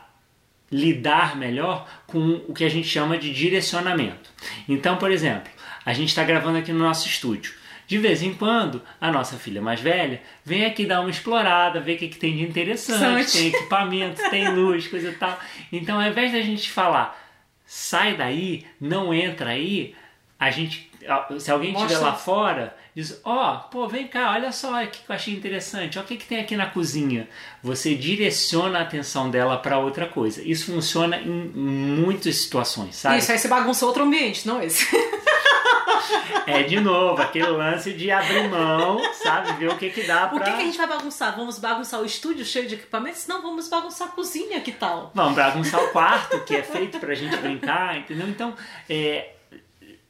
lidar 0.71 1.37
melhor 1.37 1.89
com 2.07 2.43
o 2.49 2.55
que 2.55 2.65
a 2.65 2.69
gente 2.69 2.89
chama 2.89 3.19
de 3.19 3.33
direcionamento. 3.33 4.31
Então, 4.69 4.97
por 4.97 5.11
exemplo, 5.11 5.51
a 5.85 5.93
gente 5.93 6.09
está 6.09 6.25
gravando 6.25 6.59
aqui 6.59 6.73
no 6.73 6.79
nosso 6.79 7.07
estúdio. 7.07 7.55
De 7.87 7.99
vez 7.99 8.23
em 8.23 8.33
quando, 8.33 8.83
a 9.01 9.11
nossa 9.11 9.37
filha 9.37 9.61
mais 9.61 9.81
velha 9.81 10.23
vem 10.45 10.65
aqui 10.65 10.87
dar 10.87 11.01
uma 11.01 11.11
explorada, 11.11 11.81
ver 11.81 11.97
o 11.97 11.99
que, 11.99 12.09
que 12.09 12.19
tem 12.19 12.37
de 12.37 12.43
interessante, 12.43 13.33
tem 13.33 13.49
equipamento, 13.49 14.23
tem 14.31 14.49
luz, 14.55 14.89
coisa 14.89 15.11
e 15.11 15.15
tal. 15.15 15.39
Então, 15.71 16.01
ao 16.01 16.09
invés 16.09 16.33
da 16.33 16.41
gente 16.41 16.71
falar, 16.71 17.19
sai 17.67 18.17
daí, 18.17 18.67
não 18.81 19.13
entra 19.13 19.51
aí, 19.51 19.95
a 20.39 20.51
gente, 20.51 20.91
se 21.39 21.51
alguém 21.51 21.73
estiver 21.75 21.99
lá 21.99 22.15
fora, 22.15 22.77
diz, 22.95 23.21
ó, 23.25 23.55
oh, 23.55 23.69
pô, 23.69 23.89
vem 23.89 24.07
cá, 24.07 24.33
olha 24.33 24.53
só 24.53 24.83
o 24.83 24.87
que 24.87 25.01
eu 25.09 25.15
achei 25.15 25.35
interessante, 25.35 25.99
olha 25.99 26.05
o 26.05 26.09
que, 26.09 26.17
que 26.17 26.27
tem 26.27 26.41
aqui 26.41 26.57
na 26.57 26.67
cozinha. 26.67 27.29
Você 27.63 27.95
direciona 27.95 28.79
a 28.79 28.83
atenção 28.83 29.31
dela 29.31 29.57
para 29.57 29.79
outra 29.79 30.07
coisa. 30.07 30.43
Isso 30.43 30.67
funciona 30.73 31.17
em 31.19 31.29
muitas 31.29 32.37
situações, 32.37 32.97
sabe? 32.97 33.19
Isso, 33.19 33.33
aí 33.33 33.39
você 33.39 33.49
bagunça 33.49 33.87
outro 33.87 34.05
ambiente, 34.05 34.47
não 34.47 34.63
esse. 34.63 34.87
É 36.47 36.63
de 36.63 36.79
novo, 36.79 37.21
aquele 37.23 37.47
lance 37.47 37.93
de 37.93 38.11
abrir 38.11 38.49
mão, 38.49 39.01
sabe? 39.15 39.53
Ver 39.55 39.71
o 39.71 39.77
que 39.77 39.91
que 39.91 40.03
dá 40.03 40.27
pra... 40.27 40.37
O 40.37 40.41
que, 40.41 40.53
que 40.53 40.63
a 40.63 40.65
gente 40.65 40.77
vai 40.77 40.87
bagunçar? 40.87 41.35
Vamos 41.35 41.59
bagunçar 41.59 42.01
o 42.01 42.05
estúdio 42.05 42.45
cheio 42.45 42.69
de 42.69 42.75
equipamentos? 42.75 43.27
Não, 43.27 43.41
vamos 43.41 43.69
bagunçar 43.69 44.09
a 44.09 44.11
cozinha, 44.11 44.61
que 44.61 44.73
tal? 44.73 45.11
Vamos 45.15 45.35
bagunçar 45.35 45.83
o 45.83 45.89
quarto, 45.89 46.41
que 46.45 46.55
é 46.55 46.63
feito 46.63 46.99
pra 46.99 47.15
gente 47.15 47.37
brincar, 47.37 47.97
entendeu? 47.97 48.29
Então, 48.29 48.55
é, 48.89 49.35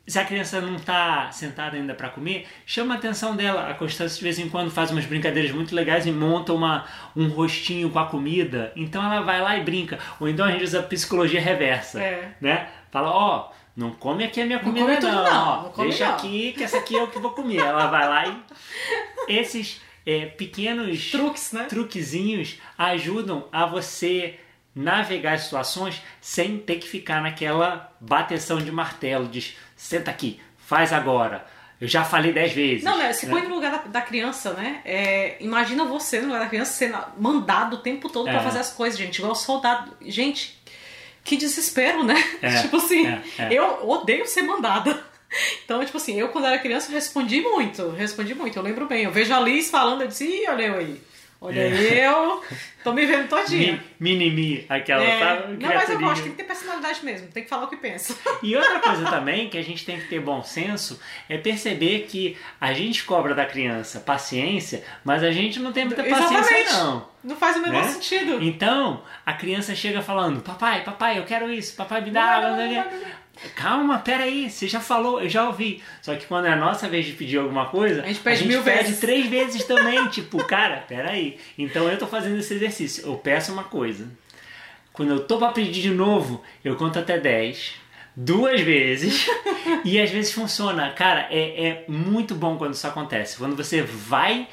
se 0.07 0.19
a 0.19 0.25
criança 0.25 0.61
não 0.61 0.77
está 0.77 1.31
sentada 1.33 1.77
ainda 1.77 1.95
para 1.95 2.11
comer, 2.11 2.47
chama 2.67 2.95
a 2.95 2.99
atenção 2.99 3.35
dela. 3.35 3.71
A 3.71 3.75
Constância 3.75 4.19
de 4.19 4.23
vez 4.23 4.39
em 4.39 4.49
quando 4.49 4.71
faz 4.71 4.91
umas 4.91 5.07
brincadeiras 5.07 5.51
muito 5.51 5.75
legais 5.75 6.07
e 6.07 6.13
monta 6.13 6.53
uma, 6.53 6.85
um 7.17 7.29
rostinho 7.29 7.89
com 7.91 7.99
a 7.99 8.07
comida. 8.07 8.71
Então 8.77 9.03
ela 9.03 9.23
vai 9.23 9.41
lá 9.41 9.57
e 9.57 9.63
brinca. 9.63 9.99
Ou 10.21 10.29
então 10.29 10.45
a 10.45 10.51
gente 10.51 10.65
usa 10.65 10.83
psicologia 10.83 11.41
reversa, 11.41 12.03
é. 12.03 12.35
né? 12.41 12.69
Fala, 12.91 13.11
ó, 13.11 13.49
oh, 13.51 13.55
não 13.77 13.91
come 13.91 14.25
aqui 14.25 14.41
a 14.41 14.47
minha 14.47 14.61
comida 14.61 15.01
não, 15.01 15.13
não, 15.13 15.25
não. 15.25 15.63
não 15.63 15.85
deixa 15.85 16.07
não. 16.07 16.15
aqui 16.15 16.53
que 16.53 16.63
essa 16.63 16.79
aqui 16.79 16.97
é 16.97 17.03
o 17.03 17.09
que 17.09 17.19
vou 17.19 17.33
comer. 17.33 17.59
Ela 17.59 17.87
vai 17.89 18.09
lá 18.09 18.29
e 18.29 19.37
esses 19.37 19.81
é, 20.07 20.27
pequenos 20.27 21.11
truques, 21.11 21.53
né? 21.53 21.65
truquezinhos 21.65 22.59
ajudam 22.79 23.49
a 23.51 23.67
você 23.67 24.39
navegar 24.75 25.39
situações 25.39 26.03
sem 26.21 26.59
ter 26.59 26.77
que 26.77 26.89
ficar 26.89 27.23
naquela 27.23 27.93
bateção 28.01 28.59
de 28.59 28.71
martelo, 28.71 29.29
de 29.29 29.57
senta 29.77 30.11
aqui, 30.11 30.41
faz 30.57 30.93
agora. 30.93 31.47
Eu 31.81 31.89
já 31.89 32.05
falei 32.05 32.33
dez 32.33 32.53
vezes. 32.53 32.85
Não, 32.85 32.97
né? 32.97 33.13
se 33.13 33.27
põe 33.27 33.43
no 33.43 33.55
lugar 33.55 33.71
da, 33.73 33.79
da 33.79 34.01
criança, 34.01 34.53
né? 34.55 34.81
É, 34.85 35.37
imagina 35.41 35.85
você 35.85 36.21
no 36.21 36.29
lugar 36.29 36.41
da 36.41 36.49
criança 36.49 36.73
sendo 36.73 36.97
mandado 37.19 37.77
o 37.77 37.79
tempo 37.81 38.09
todo 38.09 38.29
é. 38.29 38.33
para 38.33 38.43
fazer 38.43 38.61
as 38.61 38.73
coisas, 38.73 38.99
gente. 38.99 39.19
Igual 39.19 39.35
soldado. 39.35 39.93
Gente, 40.01 40.59
que 41.25 41.37
desespero, 41.37 42.05
né? 42.05 42.15
É, 42.41 42.61
tipo 42.63 42.77
assim, 42.77 43.07
é, 43.07 43.23
é. 43.39 43.49
eu 43.53 43.89
odeio 43.89 44.27
ser 44.27 44.43
mandada. 44.43 45.03
Então, 45.65 45.85
tipo 45.85 45.97
assim, 45.97 46.15
eu 46.15 46.29
quando 46.29 46.47
era 46.47 46.61
criança 46.61 46.93
respondi 46.93 47.41
muito, 47.41 47.89
respondi 47.91 48.37
muito, 48.37 48.57
eu 48.57 48.63
lembro 48.63 48.87
bem. 48.87 49.03
Eu 49.03 49.11
vejo 49.11 49.35
a 49.35 49.41
Liz 49.41 49.69
falando, 49.69 50.03
eu 50.03 50.07
disse, 50.07 50.25
ih, 50.25 50.49
olha 50.49 50.63
eu 50.63 50.77
aí. 50.77 51.03
Olha 51.45 51.61
é. 51.61 52.09
eu, 52.09 52.43
tô 52.83 52.95
me 52.95 53.05
vendo 53.05 53.29
todinha. 53.29 53.79
Mini-me, 54.01 54.65
aquela, 54.67 55.05
é. 55.05 55.19
sabe? 55.19 55.63
Não, 55.63 55.75
mas 55.75 55.91
eu 55.91 56.01
gosto, 56.01 56.23
tem 56.23 56.31
que 56.31 56.39
ter 56.39 56.45
personalidade 56.45 57.05
mesmo, 57.05 57.27
tem 57.29 57.43
que 57.43 57.51
falar 57.51 57.65
o 57.65 57.69
que 57.69 57.77
pensa. 57.77 58.17
E 58.43 58.57
outra 58.57 58.81
coisa 58.81 59.05
também, 59.11 59.51
que 59.51 59.59
a 59.59 59.63
gente 59.63 59.85
tem 59.85 60.01
que 60.01 60.09
ter 60.09 60.21
bom 60.21 60.43
senso, 60.43 60.99
é 61.29 61.37
perceber 61.37 62.07
que 62.09 62.39
a 62.59 62.73
gente 62.73 63.05
cobra 63.05 63.35
da 63.35 63.45
criança 63.45 64.01
paciência, 64.01 64.83
mas 65.05 65.23
a 65.23 65.31
gente 65.31 65.61
não 65.61 65.71
tem 65.71 65.85
muita 65.85 66.03
paciência 66.03 66.61
Exatamente. 66.61 66.73
não. 66.73 67.09
Não 67.25 67.37
faz 67.37 67.57
o 67.57 67.61
menor 67.61 67.83
né? 67.83 67.89
sentido. 67.89 68.43
Então, 68.43 69.03
a 69.27 69.35
criança 69.35 69.75
chega 69.75 70.01
falando, 70.01 70.41
papai, 70.41 70.83
papai, 70.83 71.19
eu 71.19 71.25
quero 71.25 71.53
isso, 71.53 71.77
papai 71.77 72.01
me 72.01 72.11
dá 72.11 72.23
água. 72.23 72.57
Calma, 73.55 73.99
peraí, 73.99 74.51
você 74.51 74.69
já 74.69 74.81
falou, 74.81 75.21
eu 75.21 75.29
já 75.29 75.47
ouvi. 75.47 75.83
Só 76.01 76.15
que 76.15 76.27
quando 76.27 76.47
é 76.47 76.53
a 76.53 76.57
nossa 76.57 76.89
vez 76.89 77.07
de 77.07 77.13
pedir 77.13 77.39
alguma 77.39 77.67
coisa, 77.67 78.03
a 78.03 78.07
gente 78.07 78.21
pede, 78.21 78.37
a 78.37 78.39
gente 78.39 78.49
mil 78.49 78.63
pede 78.63 78.85
vezes. 78.85 79.01
três 79.01 79.27
vezes 79.31 79.65
também. 79.65 80.09
tipo, 80.09 80.43
cara, 80.45 80.85
peraí. 80.89 81.39
Então 81.59 81.89
eu 81.89 81.99
tô 81.99 82.07
fazendo 82.07 82.39
esse 82.39 82.55
exercício. 82.55 83.07
Eu 83.07 83.17
peço 83.17 83.53
uma 83.53 83.65
coisa. 83.65 84.09
Quando 84.93 85.11
eu 85.11 85.27
tô 85.27 85.39
pra 85.39 85.51
pedir 85.51 85.83
de 85.83 85.91
novo, 85.91 86.43
eu 86.65 86.77
conto 86.77 86.99
até 86.99 87.19
10 87.19 87.73
duas 88.17 88.61
vezes 88.61 89.27
e 89.85 90.01
às 90.01 90.11
vezes 90.11 90.33
funciona. 90.33 90.91
Cara, 90.93 91.27
é, 91.31 91.67
é 91.67 91.85
muito 91.89 92.35
bom 92.35 92.57
quando 92.57 92.75
isso 92.75 92.87
acontece. 92.87 93.37
Quando 93.37 93.57
você 93.57 93.83
vai 93.83 94.49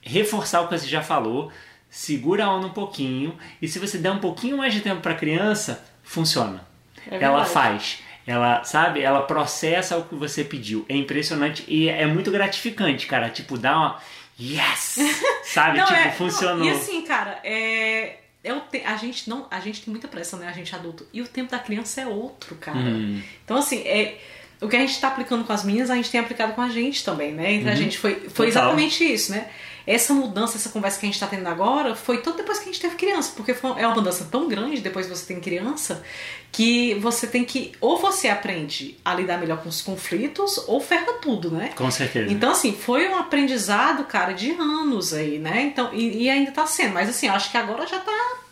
reforçar 0.00 0.62
o 0.62 0.68
que 0.68 0.78
você 0.78 0.88
já 0.88 1.02
falou, 1.02 1.52
segura 1.90 2.46
a 2.46 2.50
onda 2.54 2.66
um 2.66 2.72
pouquinho 2.72 3.36
e 3.60 3.68
se 3.68 3.78
você 3.78 3.98
der 3.98 4.10
um 4.10 4.18
pouquinho 4.18 4.56
mais 4.56 4.72
de 4.72 4.80
tempo 4.80 5.02
para 5.02 5.12
a 5.12 5.16
criança, 5.16 5.84
funciona. 6.02 6.66
É 7.10 7.22
ela 7.22 7.44
faz 7.44 8.01
ela, 8.26 8.62
sabe, 8.64 9.00
ela 9.00 9.22
processa 9.22 9.96
o 9.96 10.04
que 10.04 10.14
você 10.14 10.44
pediu. 10.44 10.84
É 10.88 10.96
impressionante 10.96 11.64
e 11.66 11.88
é 11.88 12.06
muito 12.06 12.30
gratificante, 12.30 13.06
cara. 13.06 13.28
Tipo, 13.28 13.58
dá 13.58 13.76
uma. 13.76 14.00
Yes! 14.40 14.98
Sabe? 15.44 15.78
não, 15.78 15.86
tipo, 15.86 15.98
é, 15.98 16.10
funcionou. 16.12 16.58
Não, 16.58 16.66
e 16.66 16.70
assim, 16.70 17.02
cara, 17.02 17.38
é. 17.44 18.18
É 18.44 18.52
o 18.52 18.60
te... 18.60 18.82
a 18.84 18.96
gente 18.96 19.30
não 19.30 19.46
a 19.48 19.60
gente 19.60 19.82
tem 19.82 19.92
muita 19.92 20.08
pressa 20.08 20.36
né 20.36 20.48
a 20.48 20.52
gente 20.52 20.74
adulto 20.74 21.06
e 21.12 21.22
o 21.22 21.28
tempo 21.28 21.48
da 21.48 21.60
criança 21.60 22.00
é 22.00 22.06
outro 22.08 22.56
cara 22.56 22.76
hum. 22.76 23.22
então 23.44 23.56
assim 23.56 23.86
é 23.86 24.18
o 24.60 24.68
que 24.68 24.74
a 24.74 24.80
gente 24.80 24.90
está 24.90 25.06
aplicando 25.06 25.44
com 25.44 25.52
as 25.52 25.62
minhas 25.62 25.90
a 25.90 25.94
gente 25.94 26.10
tem 26.10 26.20
aplicado 26.20 26.52
com 26.52 26.60
a 26.60 26.68
gente 26.68 27.04
também 27.04 27.30
né 27.30 27.52
entre 27.52 27.68
uhum. 27.68 27.72
a 27.72 27.76
gente 27.76 27.96
foi 27.96 28.28
foi 28.28 28.48
exatamente 28.48 29.04
isso 29.04 29.30
né 29.30 29.48
essa 29.86 30.12
mudança, 30.12 30.56
essa 30.56 30.68
conversa 30.68 30.98
que 30.98 31.06
a 31.06 31.08
gente 31.08 31.14
está 31.14 31.26
tendo 31.26 31.46
agora, 31.48 31.94
foi 31.94 32.18
todo 32.18 32.36
depois 32.36 32.58
que 32.58 32.68
a 32.68 32.72
gente 32.72 32.80
teve 32.80 32.96
criança, 32.96 33.32
porque 33.36 33.52
é 33.52 33.86
uma 33.86 33.94
mudança 33.94 34.28
tão 34.30 34.48
grande 34.48 34.80
depois 34.80 35.06
que 35.06 35.14
você 35.14 35.26
tem 35.26 35.40
criança, 35.40 36.02
que 36.50 36.94
você 36.94 37.26
tem 37.26 37.44
que, 37.44 37.72
ou 37.80 37.98
você 37.98 38.28
aprende 38.28 38.98
a 39.04 39.14
lidar 39.14 39.38
melhor 39.38 39.62
com 39.62 39.68
os 39.68 39.80
conflitos, 39.80 40.58
ou 40.68 40.80
ferra 40.80 41.14
tudo, 41.20 41.50
né? 41.50 41.70
Com 41.76 41.90
certeza. 41.90 42.32
Então, 42.32 42.52
assim, 42.52 42.72
foi 42.72 43.08
um 43.08 43.16
aprendizado, 43.16 44.04
cara, 44.04 44.32
de 44.32 44.50
anos 44.52 45.12
aí, 45.12 45.38
né? 45.38 45.62
Então, 45.62 45.90
e, 45.92 46.24
e 46.24 46.30
ainda 46.30 46.52
tá 46.52 46.66
sendo, 46.66 46.94
mas 46.94 47.08
assim, 47.08 47.28
acho 47.28 47.50
que 47.50 47.56
agora 47.56 47.86
já 47.86 47.98
tá 47.98 48.42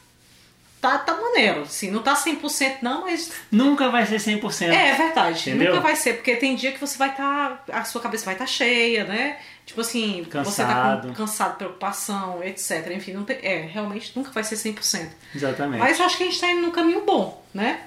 tá, 0.81 0.99
tá 0.99 1.15
maneiro. 1.15 1.63
Assim, 1.63 1.91
não 1.91 2.03
tá 2.03 2.15
100% 2.15 2.79
não, 2.83 3.03
mas... 3.03 3.33
Nunca 3.51 3.89
vai 3.91 4.07
ser 4.07 4.17
100%. 4.17 4.71
É, 4.71 4.89
é 4.89 4.95
verdade. 4.95 5.51
Entendeu? 5.51 5.75
Nunca 5.75 5.83
vai 5.83 5.95
ser, 5.95 6.15
porque 6.15 6.37
tem 6.37 6.57
dia 6.57 6.73
que 6.73 6.81
você 6.81 6.97
vai 6.97 7.11
estar... 7.11 7.65
Tá, 7.67 7.79
a 7.79 7.85
sua 7.85 8.01
cabeça 8.01 8.25
vai 8.25 8.35
estar 8.35 8.47
tá 8.47 8.51
cheia, 8.51 9.05
né? 9.05 9.37
Tipo 9.71 9.83
assim, 9.83 10.25
Cansado. 10.25 10.51
você 10.51 10.65
tá 10.65 11.01
com, 11.01 11.15
cansado, 11.15 11.57
preocupação, 11.57 12.43
etc. 12.43 12.91
Enfim, 12.91 13.13
não 13.13 13.23
tem, 13.23 13.39
é, 13.41 13.69
realmente 13.73 14.11
nunca 14.17 14.33
vai 14.33 14.43
ser 14.43 14.57
100%. 14.57 15.09
Exatamente. 15.33 15.79
Mas 15.79 16.01
eu 16.01 16.07
acho 16.07 16.17
que 16.17 16.25
a 16.25 16.27
gente 16.27 16.41
tá 16.41 16.51
indo 16.51 16.63
num 16.63 16.73
caminho 16.73 17.07
bom, 17.07 17.41
né? 17.55 17.85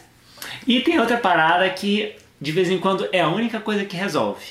E 0.66 0.80
tem 0.80 0.98
outra 0.98 1.18
parada 1.18 1.70
que 1.72 2.16
de 2.40 2.54
vez 2.54 2.70
em 2.70 2.80
quando 2.80 3.10
é 3.12 3.20
a 3.20 3.28
única 3.28 3.60
coisa 3.60 3.84
que 3.84 3.98
resolve. 3.98 4.46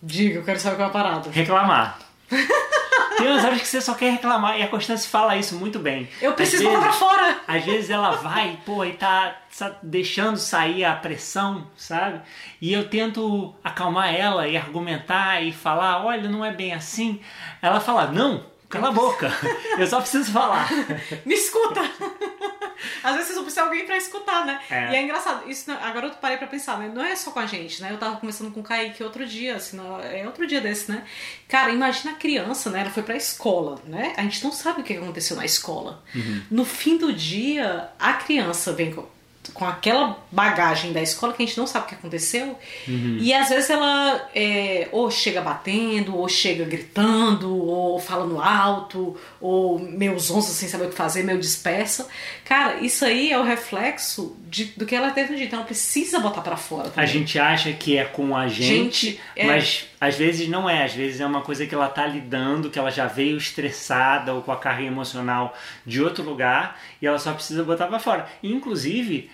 Diga, 0.00 0.38
eu 0.38 0.44
quero 0.44 0.60
saber 0.60 0.76
qual 0.76 0.86
é 0.86 0.90
a 0.90 0.92
parada. 0.92 1.28
Reclamar. 1.28 1.98
Tem 3.20 3.30
umas 3.30 3.44
horas 3.44 3.60
que 3.60 3.66
você 3.68 3.80
só 3.80 3.94
quer 3.94 4.12
reclamar 4.12 4.58
e 4.58 4.62
a 4.62 4.68
Constância 4.68 5.08
fala 5.10 5.36
isso 5.36 5.54
muito 5.56 5.78
bem. 5.78 6.08
Eu 6.20 6.32
preciso 6.32 6.62
vezes- 6.62 6.78
botar 6.78 6.88
pra 6.88 6.92
fora! 6.98 7.36
Às 7.46 7.64
vezes 7.64 7.90
ela 7.90 8.12
vai, 8.12 8.58
pô, 8.64 8.84
e 8.84 8.92
tá, 8.94 9.36
deixando 9.82 10.36
sair 10.38 10.84
a 10.84 10.94
pressão, 10.94 11.66
sabe? 11.76 12.20
E 12.60 12.72
eu 12.72 12.88
tento 12.88 13.54
acalmar 13.62 14.14
ela 14.14 14.48
e 14.48 14.56
argumentar 14.56 15.42
e 15.42 15.52
falar, 15.52 16.04
olha, 16.04 16.28
não 16.28 16.44
é 16.44 16.52
bem 16.52 16.72
assim. 16.72 17.20
Ela 17.60 17.80
fala, 17.80 18.06
não, 18.06 18.44
cala 18.70 18.88
a 18.88 18.92
boca, 18.92 19.30
eu 19.78 19.86
só 19.86 20.00
preciso 20.00 20.32
falar. 20.32 20.70
Me 21.26 21.34
escuta! 21.34 21.80
Às 23.02 23.16
vezes 23.16 23.34
você 23.34 23.40
precisa 23.42 23.62
de 23.62 23.68
alguém 23.68 23.84
pra 23.84 23.96
escutar, 23.96 24.46
né? 24.46 24.60
É. 24.70 24.92
E 24.92 24.96
é 24.96 25.02
engraçado, 25.02 25.50
isso 25.50 25.70
agora 25.70 26.06
eu 26.06 26.12
parei 26.12 26.38
pra 26.38 26.46
pensar, 26.46 26.78
né? 26.78 26.90
Não 26.92 27.04
é 27.04 27.14
só 27.14 27.30
com 27.30 27.38
a 27.38 27.46
gente, 27.46 27.82
né? 27.82 27.90
Eu 27.90 27.98
tava 27.98 28.16
conversando 28.16 28.50
com 28.50 28.60
o 28.60 28.62
Kaique 28.62 29.02
outro 29.02 29.26
dia, 29.26 29.56
assim, 29.56 29.78
é 30.10 30.24
outro 30.26 30.46
dia 30.46 30.60
desse, 30.60 30.90
né? 30.90 31.04
Cara, 31.48 31.70
imagina 31.72 32.12
a 32.12 32.16
criança, 32.16 32.70
né? 32.70 32.80
Ela 32.80 32.90
foi 32.90 33.02
pra 33.02 33.16
escola, 33.16 33.78
né? 33.84 34.14
A 34.16 34.22
gente 34.22 34.42
não 34.42 34.52
sabe 34.52 34.80
o 34.80 34.84
que 34.84 34.94
aconteceu 34.94 35.36
na 35.36 35.44
escola. 35.44 36.02
No 36.50 36.64
fim 36.64 36.96
do 36.96 37.12
dia, 37.12 37.90
a 37.98 38.14
criança 38.14 38.72
vem 38.72 38.92
com, 38.92 39.06
com 39.54 39.64
aquela 39.66 40.18
bagagem 40.30 40.92
da 40.92 41.00
escola 41.02 41.32
que 41.32 41.42
a 41.42 41.46
gente 41.46 41.58
não 41.58 41.66
sabe 41.66 41.86
o 41.86 41.88
que 41.88 41.94
aconteceu. 41.94 42.58
E 42.86 43.32
às 43.34 43.48
vezes 43.48 43.70
ela 43.70 44.28
é, 44.34 44.88
ou 44.92 45.10
chega 45.10 45.40
batendo, 45.40 46.16
ou 46.16 46.28
chega 46.28 46.64
gritando, 46.64 47.56
ou 47.56 47.98
falando 47.98 48.40
alto, 48.40 49.16
ou 49.40 49.78
meio 49.78 50.18
zonza 50.18 50.52
sem 50.52 50.68
saber 50.68 50.86
o 50.86 50.88
que 50.90 50.94
fazer, 50.96 51.22
meio 51.22 51.38
dispersa. 51.38 52.08
Cara, 52.44 52.80
isso 52.80 53.04
aí 53.04 53.30
é 53.32 53.38
o 53.38 53.42
reflexo 53.44 54.36
de- 54.48 54.72
do 54.76 54.84
que 54.86 54.94
ela 54.94 55.10
teve 55.10 55.30
no 55.32 55.36
dia. 55.36 55.46
Então 55.46 55.58
ela 55.60 55.66
precisa 55.66 56.18
botar 56.20 56.40
pra 56.40 56.56
fora. 56.56 56.88
A 56.88 56.90
também. 56.90 57.06
gente 57.08 57.38
acha 57.38 57.72
que 57.72 57.96
é 57.96 58.04
com 58.04 58.36
a 58.36 58.48
gente, 58.48 58.70
Gente, 59.06 59.20
é. 59.36 59.46
mas 59.46 59.86
às 60.00 60.16
vezes 60.16 60.48
não 60.48 60.68
é. 60.68 60.84
Às 60.84 60.92
vezes 60.94 61.20
é 61.20 61.26
uma 61.26 61.42
coisa 61.42 61.66
que 61.66 61.74
ela 61.74 61.88
tá 61.88 62.06
lidando, 62.06 62.70
que 62.70 62.78
ela 62.78 62.90
já 62.90 63.06
veio 63.06 63.36
estressada 63.36 64.34
ou 64.34 64.42
com 64.42 64.50
a 64.52 64.56
carga 64.56 64.82
emocional 64.82 65.56
de 65.86 66.02
outro 66.02 66.24
lugar 66.24 66.78
e 67.00 67.06
ela 67.06 67.18
só 67.18 67.32
precisa 67.32 67.62
botar 67.62 67.86
pra 67.86 67.98
fora. 67.98 68.26
Inclusive, 68.42 69.30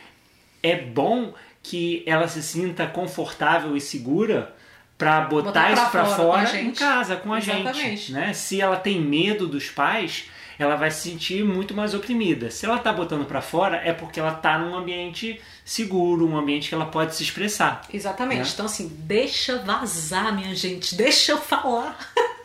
é 0.62 0.76
bom 0.76 1.32
que 1.62 2.02
ela 2.06 2.28
se 2.28 2.42
sinta 2.42 2.86
confortável 2.86 3.76
e 3.76 3.80
segura 3.80 4.54
pra 4.96 5.20
botar, 5.22 5.46
Botar 5.48 5.72
isso 5.72 5.90
pra 5.90 6.04
fora 6.04 6.16
fora 6.46 6.60
em 6.60 6.64
gente. 6.66 6.78
casa 6.78 7.16
com 7.16 7.32
a 7.32 7.40
gente, 7.40 7.60
Exatamente. 7.68 8.12
né? 8.12 8.32
Se 8.32 8.60
ela 8.60 8.76
tem 8.76 9.00
medo 9.00 9.46
dos 9.46 9.68
pais, 9.68 10.24
ela 10.58 10.74
vai 10.76 10.90
se 10.90 11.10
sentir 11.10 11.44
muito 11.44 11.74
mais 11.74 11.92
oprimida. 11.92 12.50
Se 12.50 12.64
ela 12.64 12.78
tá 12.78 12.92
botando 12.92 13.26
pra 13.26 13.42
fora, 13.42 13.76
é 13.76 13.92
porque 13.92 14.18
ela 14.18 14.32
tá 14.32 14.58
num 14.58 14.74
ambiente 14.74 15.40
seguro, 15.64 16.26
um 16.26 16.36
ambiente 16.36 16.68
que 16.68 16.74
ela 16.74 16.86
pode 16.86 17.14
se 17.14 17.22
expressar. 17.22 17.82
Exatamente. 17.92 18.40
Né? 18.44 18.50
Então, 18.54 18.66
assim, 18.66 18.88
deixa 19.00 19.58
vazar, 19.58 20.34
minha 20.34 20.54
gente. 20.54 20.94
Deixa 20.94 21.32
eu 21.32 21.38
falar. 21.38 21.98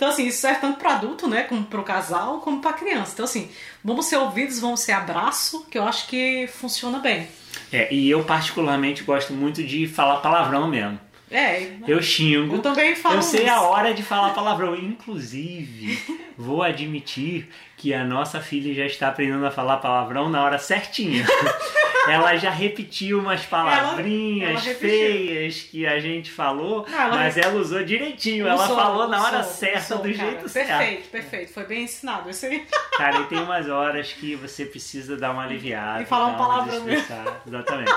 então, 0.00 0.08
assim, 0.08 0.28
isso 0.28 0.40
serve 0.40 0.60
tanto 0.62 0.78
para 0.78 0.94
adulto, 0.94 1.28
né? 1.28 1.42
Como 1.42 1.62
pro 1.62 1.82
casal, 1.82 2.40
como 2.40 2.58
pra 2.62 2.72
criança. 2.72 3.10
Então, 3.12 3.26
assim, 3.26 3.50
vamos 3.84 4.06
ser 4.06 4.16
ouvidos, 4.16 4.58
vamos 4.58 4.80
ser 4.80 4.92
abraço, 4.92 5.66
que 5.70 5.76
eu 5.76 5.82
acho 5.84 6.06
que 6.06 6.48
funciona 6.50 6.98
bem. 7.00 7.28
É, 7.70 7.92
e 7.92 8.08
eu 8.08 8.24
particularmente 8.24 9.02
gosto 9.02 9.34
muito 9.34 9.62
de 9.62 9.86
falar 9.86 10.20
palavrão 10.20 10.66
mesmo. 10.68 10.98
É, 11.30 11.72
Eu 11.86 12.02
xingo. 12.02 12.54
eu 12.56 12.62
também 12.62 12.96
falo. 12.96 13.16
Eu 13.16 13.22
sei 13.22 13.42
isso. 13.44 13.52
a 13.52 13.60
hora 13.60 13.92
de 13.92 14.02
falar 14.02 14.30
palavrão. 14.34 14.74
Inclusive, 14.74 16.02
vou 16.34 16.62
admitir 16.62 17.50
que 17.76 17.92
a 17.92 18.02
nossa 18.02 18.40
filha 18.40 18.72
já 18.72 18.86
está 18.86 19.08
aprendendo 19.08 19.44
a 19.44 19.50
falar 19.50 19.76
palavrão 19.76 20.30
na 20.30 20.42
hora 20.42 20.58
certinha. 20.58 21.26
Ela 22.08 22.36
já 22.36 22.50
repetiu 22.50 23.18
umas 23.18 23.44
palavrinhas 23.44 24.50
ela 24.50 24.60
repetiu. 24.60 24.88
feias 24.88 25.60
que 25.62 25.86
a 25.86 26.00
gente 26.00 26.30
falou, 26.30 26.86
Não, 26.88 26.98
ela 26.98 27.16
mas 27.16 27.36
ela 27.36 27.54
usou 27.60 27.84
direitinho. 27.84 28.46
ela 28.46 28.64
Usou, 28.64 28.76
falou 28.76 29.08
na 29.08 29.22
hora 29.22 29.40
usou, 29.40 29.52
certa, 29.52 29.94
usou, 29.94 29.98
do 29.98 30.14
cara. 30.14 30.30
jeito 30.30 30.48
certo. 30.48 30.68
Perfeito, 30.68 31.08
perfeito. 31.10 31.52
Foi 31.52 31.64
bem 31.66 31.82
ensinado. 31.84 32.30
Isso 32.30 32.46
aí. 32.46 32.66
Cara, 32.96 33.20
e 33.20 33.24
tem 33.24 33.38
umas 33.38 33.68
horas 33.68 34.12
que 34.12 34.34
você 34.36 34.64
precisa 34.64 35.16
dar 35.16 35.32
uma 35.32 35.44
aliviada. 35.44 36.02
E 36.02 36.06
falar 36.06 36.26
um 36.26 36.30
uma 36.30 36.38
palavrão. 36.38 36.86
Exatamente. 37.46 37.92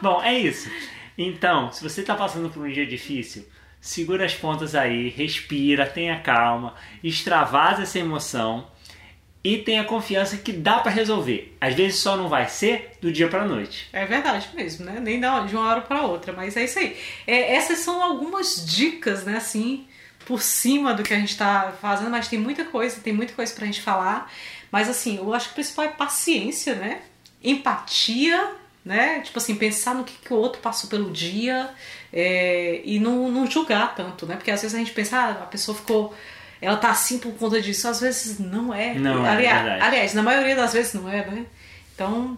Bom, 0.00 0.22
é 0.22 0.38
isso. 0.38 0.70
Então, 1.16 1.70
se 1.72 1.82
você 1.82 2.00
está 2.00 2.14
passando 2.14 2.48
por 2.50 2.66
um 2.66 2.70
dia 2.70 2.86
difícil, 2.86 3.46
segura 3.80 4.24
as 4.24 4.34
pontas 4.34 4.74
aí, 4.74 5.08
respira, 5.08 5.86
tenha 5.86 6.18
calma, 6.20 6.74
extravasa 7.02 7.82
essa 7.82 7.98
emoção 7.98 8.66
e 9.42 9.58
tenha 9.58 9.84
confiança 9.84 10.36
que 10.36 10.52
dá 10.52 10.78
para 10.78 10.90
resolver. 10.90 11.56
Às 11.60 11.74
vezes 11.74 12.00
só 12.00 12.16
não 12.16 12.28
vai 12.28 12.48
ser 12.48 12.92
do 13.00 13.10
dia 13.10 13.28
para 13.28 13.46
noite. 13.46 13.88
É 13.92 14.04
verdade 14.04 14.48
mesmo, 14.54 14.84
né? 14.84 15.00
Nem 15.00 15.20
de 15.20 15.56
uma 15.56 15.68
hora 15.68 15.80
para 15.80 16.02
outra, 16.02 16.32
mas 16.32 16.56
é 16.56 16.64
isso 16.64 16.78
aí. 16.78 16.96
É, 17.26 17.54
essas 17.54 17.78
são 17.78 18.02
algumas 18.02 18.64
dicas, 18.66 19.24
né, 19.24 19.36
assim, 19.36 19.86
por 20.26 20.42
cima 20.42 20.92
do 20.92 21.02
que 21.02 21.14
a 21.14 21.18
gente 21.18 21.36
tá 21.36 21.74
fazendo, 21.80 22.10
mas 22.10 22.28
tem 22.28 22.38
muita 22.38 22.64
coisa, 22.64 23.00
tem 23.00 23.12
muita 23.12 23.32
coisa 23.32 23.54
pra 23.54 23.66
gente 23.66 23.80
falar. 23.80 24.30
Mas 24.70 24.88
assim, 24.88 25.16
eu 25.16 25.32
acho 25.32 25.46
que 25.46 25.52
o 25.52 25.54
principal 25.54 25.86
é 25.86 25.88
paciência, 25.88 26.74
né? 26.74 27.00
Empatia, 27.42 28.52
né? 28.84 29.20
Tipo 29.20 29.38
assim, 29.38 29.54
pensar 29.54 29.94
no 29.94 30.04
que, 30.04 30.12
que 30.18 30.32
o 30.32 30.36
outro 30.36 30.60
passou 30.60 30.88
pelo 30.88 31.10
dia 31.10 31.70
é, 32.12 32.80
e 32.84 32.98
não, 32.98 33.30
não 33.30 33.50
julgar 33.50 33.94
tanto, 33.94 34.26
né? 34.26 34.36
Porque 34.36 34.50
às 34.50 34.60
vezes 34.60 34.74
a 34.74 34.78
gente 34.78 34.92
pensa, 34.92 35.16
ah, 35.16 35.30
a 35.30 35.46
pessoa 35.46 35.76
ficou. 35.76 36.14
Ela 36.60 36.76
tá 36.76 36.90
assim 36.90 37.18
por 37.18 37.32
conta 37.34 37.60
disso. 37.60 37.88
Às 37.88 38.00
vezes 38.00 38.38
não 38.38 38.72
é. 38.72 38.94
Não 38.94 39.24
é 39.24 39.30
aliás, 39.30 39.62
verdade. 39.62 39.82
aliás, 39.82 40.14
na 40.14 40.22
maioria 40.22 40.54
das 40.54 40.72
vezes 40.72 40.94
não 40.94 41.08
é, 41.08 41.24
né? 41.24 41.46
Então, 41.94 42.36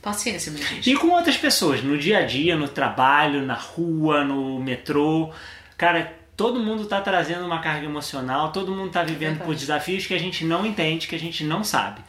paciência, 0.00 0.52
minha 0.52 0.64
gente. 0.66 0.90
E 0.90 0.96
com 0.96 1.08
outras 1.08 1.36
pessoas, 1.36 1.82
no 1.82 1.98
dia 1.98 2.18
a 2.18 2.22
dia, 2.26 2.56
no 2.56 2.68
trabalho, 2.68 3.44
na 3.44 3.54
rua, 3.54 4.24
no 4.24 4.60
metrô. 4.60 5.32
Cara, 5.76 6.12
todo 6.36 6.60
mundo 6.60 6.86
tá 6.86 7.00
trazendo 7.00 7.44
uma 7.44 7.60
carga 7.60 7.84
emocional, 7.84 8.52
todo 8.52 8.74
mundo 8.74 8.90
tá 8.90 9.02
vivendo 9.02 9.30
verdade. 9.30 9.44
por 9.44 9.54
desafios 9.54 10.06
que 10.06 10.14
a 10.14 10.18
gente 10.18 10.44
não 10.44 10.64
entende, 10.64 11.08
que 11.08 11.14
a 11.16 11.18
gente 11.18 11.42
não 11.42 11.64
sabe. 11.64 12.00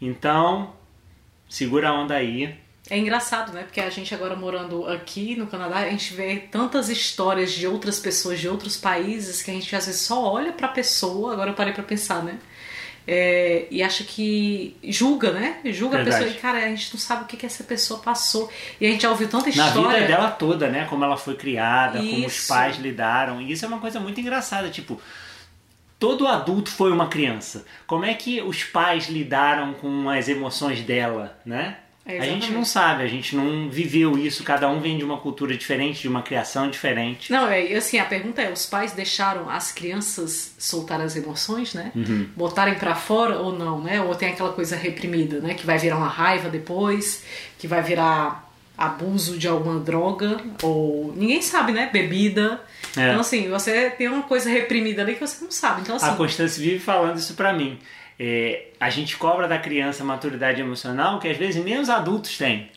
Então, 0.00 0.72
segura 1.48 1.90
a 1.90 1.92
onda 1.92 2.14
aí. 2.14 2.58
É 2.90 2.98
engraçado, 2.98 3.52
né? 3.52 3.62
Porque 3.62 3.80
a 3.80 3.88
gente 3.88 4.14
agora 4.14 4.36
morando 4.36 4.86
aqui 4.86 5.34
no 5.36 5.46
Canadá, 5.46 5.76
a 5.78 5.90
gente 5.90 6.12
vê 6.12 6.36
tantas 6.50 6.90
histórias 6.90 7.52
de 7.52 7.66
outras 7.66 7.98
pessoas 7.98 8.38
de 8.38 8.48
outros 8.48 8.76
países 8.76 9.42
que 9.42 9.50
a 9.50 9.54
gente 9.54 9.74
às 9.74 9.86
vezes 9.86 10.02
só 10.02 10.22
olha 10.22 10.52
pra 10.52 10.68
pessoa, 10.68 11.32
agora 11.32 11.50
eu 11.50 11.54
parei 11.54 11.72
pra 11.72 11.82
pensar, 11.82 12.22
né? 12.22 12.38
É, 13.06 13.66
e 13.70 13.82
acha 13.82 14.02
que 14.04 14.76
julga, 14.82 15.30
né? 15.32 15.60
Julga 15.66 15.96
Verdade. 15.98 16.16
a 16.16 16.26
pessoa 16.26 16.38
e, 16.38 16.40
cara, 16.40 16.58
a 16.58 16.68
gente 16.68 16.90
não 16.92 17.00
sabe 17.00 17.24
o 17.24 17.26
que, 17.26 17.36
que 17.36 17.44
essa 17.46 17.62
pessoa 17.64 18.00
passou. 18.00 18.50
E 18.80 18.86
a 18.86 18.90
gente 18.90 19.02
já 19.02 19.10
ouviu 19.10 19.28
tanta 19.28 19.44
Na 19.44 19.50
história. 19.50 20.00
vida 20.00 20.06
dela 20.06 20.30
toda, 20.30 20.68
né? 20.70 20.86
Como 20.88 21.04
ela 21.04 21.16
foi 21.16 21.36
criada, 21.36 21.98
como 21.98 22.26
os 22.26 22.34
Isso. 22.34 22.48
pais 22.48 22.76
lidaram. 22.78 23.42
E 23.42 23.52
isso 23.52 23.64
é 23.64 23.68
uma 23.68 23.78
coisa 23.78 24.00
muito 24.00 24.18
engraçada. 24.20 24.70
Tipo, 24.70 24.98
todo 25.98 26.26
adulto 26.26 26.70
foi 26.70 26.90
uma 26.92 27.08
criança. 27.08 27.66
Como 27.86 28.06
é 28.06 28.14
que 28.14 28.40
os 28.40 28.64
pais 28.64 29.08
lidaram 29.08 29.74
com 29.74 30.08
as 30.08 30.26
emoções 30.28 30.80
dela, 30.80 31.38
né? 31.44 31.76
É, 32.06 32.18
a 32.18 32.24
gente 32.24 32.50
não 32.52 32.66
sabe, 32.66 33.02
a 33.02 33.06
gente 33.06 33.34
não 33.34 33.70
viveu 33.70 34.18
isso. 34.18 34.44
Cada 34.44 34.68
um 34.68 34.78
vem 34.78 34.98
de 34.98 35.04
uma 35.04 35.16
cultura 35.16 35.56
diferente, 35.56 36.02
de 36.02 36.08
uma 36.08 36.22
criação 36.22 36.68
diferente. 36.68 37.32
Não, 37.32 37.48
é, 37.48 37.72
assim, 37.74 37.98
a 37.98 38.04
pergunta 38.04 38.42
é, 38.42 38.52
os 38.52 38.66
pais 38.66 38.92
deixaram 38.92 39.48
as 39.48 39.72
crianças 39.72 40.54
soltar 40.58 41.00
as 41.00 41.16
emoções, 41.16 41.72
né? 41.72 41.92
Uhum. 41.94 42.28
Botarem 42.36 42.74
pra 42.74 42.94
fora 42.94 43.38
ou 43.38 43.56
não, 43.56 43.80
né? 43.80 44.02
Ou 44.02 44.14
tem 44.14 44.28
aquela 44.28 44.52
coisa 44.52 44.76
reprimida, 44.76 45.40
né? 45.40 45.54
Que 45.54 45.64
vai 45.64 45.78
virar 45.78 45.96
uma 45.96 46.08
raiva 46.08 46.50
depois, 46.50 47.24
que 47.58 47.66
vai 47.66 47.82
virar 47.82 48.44
abuso 48.76 49.38
de 49.38 49.48
alguma 49.48 49.80
droga, 49.80 50.38
ou 50.62 51.14
ninguém 51.16 51.40
sabe, 51.40 51.72
né? 51.72 51.88
Bebida. 51.90 52.60
É. 52.96 53.08
Então, 53.08 53.20
assim, 53.20 53.48
você 53.48 53.88
tem 53.90 54.08
uma 54.08 54.24
coisa 54.24 54.50
reprimida 54.50 55.00
ali 55.00 55.14
que 55.14 55.20
você 55.20 55.42
não 55.42 55.50
sabe. 55.50 55.80
Então, 55.80 55.96
assim, 55.96 56.06
A 56.06 56.16
Constância 56.16 56.62
vive 56.62 56.80
falando 56.80 57.16
isso 57.16 57.34
pra 57.34 57.52
mim. 57.52 57.78
É, 58.18 58.66
a 58.78 58.90
gente 58.90 59.16
cobra 59.16 59.48
da 59.48 59.58
criança 59.58 60.04
maturidade 60.04 60.60
emocional 60.60 61.18
que 61.18 61.28
às 61.28 61.36
vezes 61.36 61.64
nem 61.64 61.78
os 61.78 61.88
adultos 61.90 62.36
têm. 62.38 62.70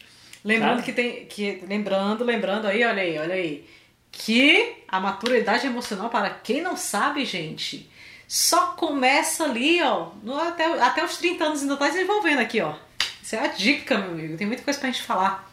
lembrando 0.43 0.79
sabe? 0.79 0.83
que 0.83 0.93
tem. 0.93 1.25
Que, 1.25 1.63
lembrando, 1.67 2.23
lembrando 2.23 2.65
aí, 2.67 2.83
olha 2.83 3.01
aí, 3.01 3.17
olha 3.19 3.35
aí. 3.35 3.65
Que 4.11 4.73
a 4.87 4.99
maturidade 4.99 5.67
emocional, 5.67 6.09
para 6.09 6.29
quem 6.29 6.61
não 6.61 6.75
sabe, 6.75 7.23
gente, 7.25 7.87
só 8.27 8.67
começa 8.67 9.43
ali, 9.43 9.81
ó. 9.83 10.07
no- 10.23 10.39
até, 10.39 10.65
até 10.81 11.05
os 11.05 11.17
30 11.17 11.43
anos 11.43 11.61
ainda 11.61 11.77
tá 11.77 11.87
desenvolvendo 11.87 12.39
aqui, 12.39 12.59
ó. 12.61 12.73
Isso 13.21 13.35
é 13.35 13.39
a 13.39 13.47
dica, 13.47 13.97
meu 13.97 14.11
amigo. 14.11 14.37
Tem 14.37 14.47
muita 14.47 14.63
coisa 14.63 14.79
pra 14.79 14.89
gente 14.89 15.03
falar. 15.03 15.45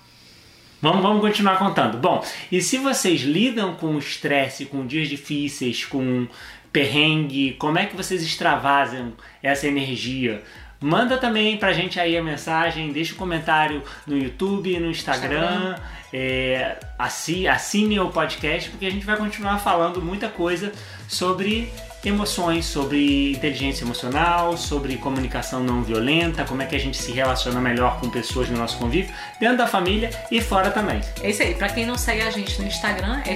Vamos, 0.81 1.03
vamos 1.03 1.21
continuar 1.21 1.59
contando. 1.59 1.99
Bom, 1.99 2.25
e 2.53 2.61
se 2.63 2.79
vocês 2.79 3.23
lidam 3.23 3.75
com 3.75 3.99
estresse, 3.99 4.67
com 4.67 4.87
dias 4.87 5.09
difíceis, 5.09 5.85
com 5.85 6.27
perrengue, 6.75 7.53
como 7.53 7.79
é 7.79 7.87
que 7.87 7.97
vocês 7.97 8.21
extravasam 8.21 9.13
essa 9.41 9.69
energia? 9.69 10.43
Manda 10.81 11.17
também 11.17 11.57
pra 11.57 11.73
gente 11.73 12.01
aí 12.01 12.19
a 12.19 12.23
mensagem, 12.23 12.93
deixa 12.93 13.15
um 13.15 13.17
comentário 13.17 13.81
no 14.05 14.19
YouTube, 14.19 14.79
no 14.81 14.91
Instagram. 14.91 15.37
Instagram. 15.39 15.77
É, 16.13 16.77
assine 16.99 17.99
o 18.01 18.11
podcast, 18.11 18.71
porque 18.71 18.87
a 18.87 18.91
gente 18.91 19.07
vai 19.07 19.17
continuar 19.17 19.59
falando 19.59 20.03
muita 20.03 20.29
coisa 20.29 20.73
sobre 21.09 21.73
emoções, 22.05 22.67
sobre 22.67 23.33
inteligência 23.33 23.85
emocional, 23.85 24.57
sobre 24.57 24.97
comunicação 24.97 25.63
não 25.63 25.83
violenta, 25.83 26.45
como 26.45 26.61
é 26.61 26.67
que 26.67 26.77
a 26.77 26.81
gente 26.81 26.97
se 26.97 27.13
relaciona 27.13 27.61
melhor 27.61 27.99
com 28.01 28.11
pessoas 28.11 28.51
no 28.51 28.59
nosso 28.59 28.77
convívio, 28.79 29.15
dentro 29.41 29.57
da 29.57 29.67
família 29.67 30.11
e 30.31 30.41
fora 30.41 30.71
também. 30.71 31.01
É 31.23 31.31
isso 31.31 31.43
aí. 31.43 31.55
Para 31.55 31.69
quem 31.69 31.87
não 31.87 31.97
segue 31.97 32.23
a 32.23 32.31
gente 32.31 32.61
no 32.61 32.67
Instagram, 32.67 33.23
é 33.25 33.35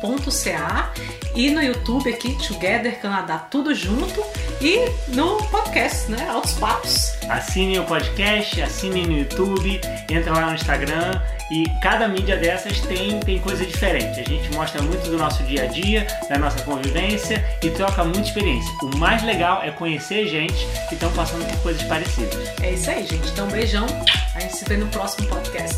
together.ca 0.00 0.92
e 1.34 1.50
no 1.50 1.62
YouTube 1.62 2.08
aqui, 2.08 2.36
Together 2.46 2.98
Canadá, 2.98 3.38
tudo 3.38 3.74
junto 3.74 4.24
e 4.60 4.88
no 5.08 5.36
podcast, 5.48 6.10
né? 6.10 6.28
Altos 6.30 6.52
Papos. 6.54 7.12
Assine 7.28 7.78
o 7.78 7.84
podcast, 7.84 8.62
assine 8.62 9.06
no 9.06 9.18
YouTube, 9.18 9.80
entra 10.10 10.32
lá 10.32 10.46
no 10.46 10.54
Instagram 10.54 11.20
e 11.50 11.64
cada 11.82 12.08
mídia 12.08 12.38
dessas 12.38 12.80
tem, 12.80 13.20
tem 13.20 13.38
coisa 13.38 13.66
diferente. 13.66 14.18
A 14.18 14.24
gente 14.24 14.50
mostra 14.54 14.80
muito 14.80 15.10
do 15.10 15.18
nosso 15.18 15.42
dia 15.42 15.64
a 15.64 15.66
dia, 15.66 16.06
da 16.28 16.38
nossa 16.38 16.62
convivência 16.62 17.44
e 17.62 17.70
troca 17.70 18.02
muita 18.02 18.20
experiência. 18.20 18.72
O 18.82 18.96
mais 18.96 19.22
legal 19.22 19.62
é 19.62 19.70
conhecer 19.70 20.26
gente 20.26 20.66
que 20.88 20.94
estão 20.94 21.12
passando 21.12 21.46
por 21.46 21.62
coisas 21.62 21.82
parecidas. 21.82 22.50
É 22.62 22.72
isso 22.72 22.90
aí, 22.90 23.06
gente. 23.06 23.28
Então, 23.28 23.46
um 23.46 23.50
beijão. 23.50 23.86
A 24.34 24.40
gente 24.40 24.56
se 24.56 24.64
vê 24.64 24.76
no 24.76 24.86
próximo 24.88 25.28
podcast. 25.28 25.76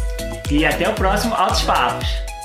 E 0.50 0.64
até 0.64 0.88
o 0.88 0.94
próximo 0.94 1.34
Altos 1.34 1.62
Papos. 1.62 2.37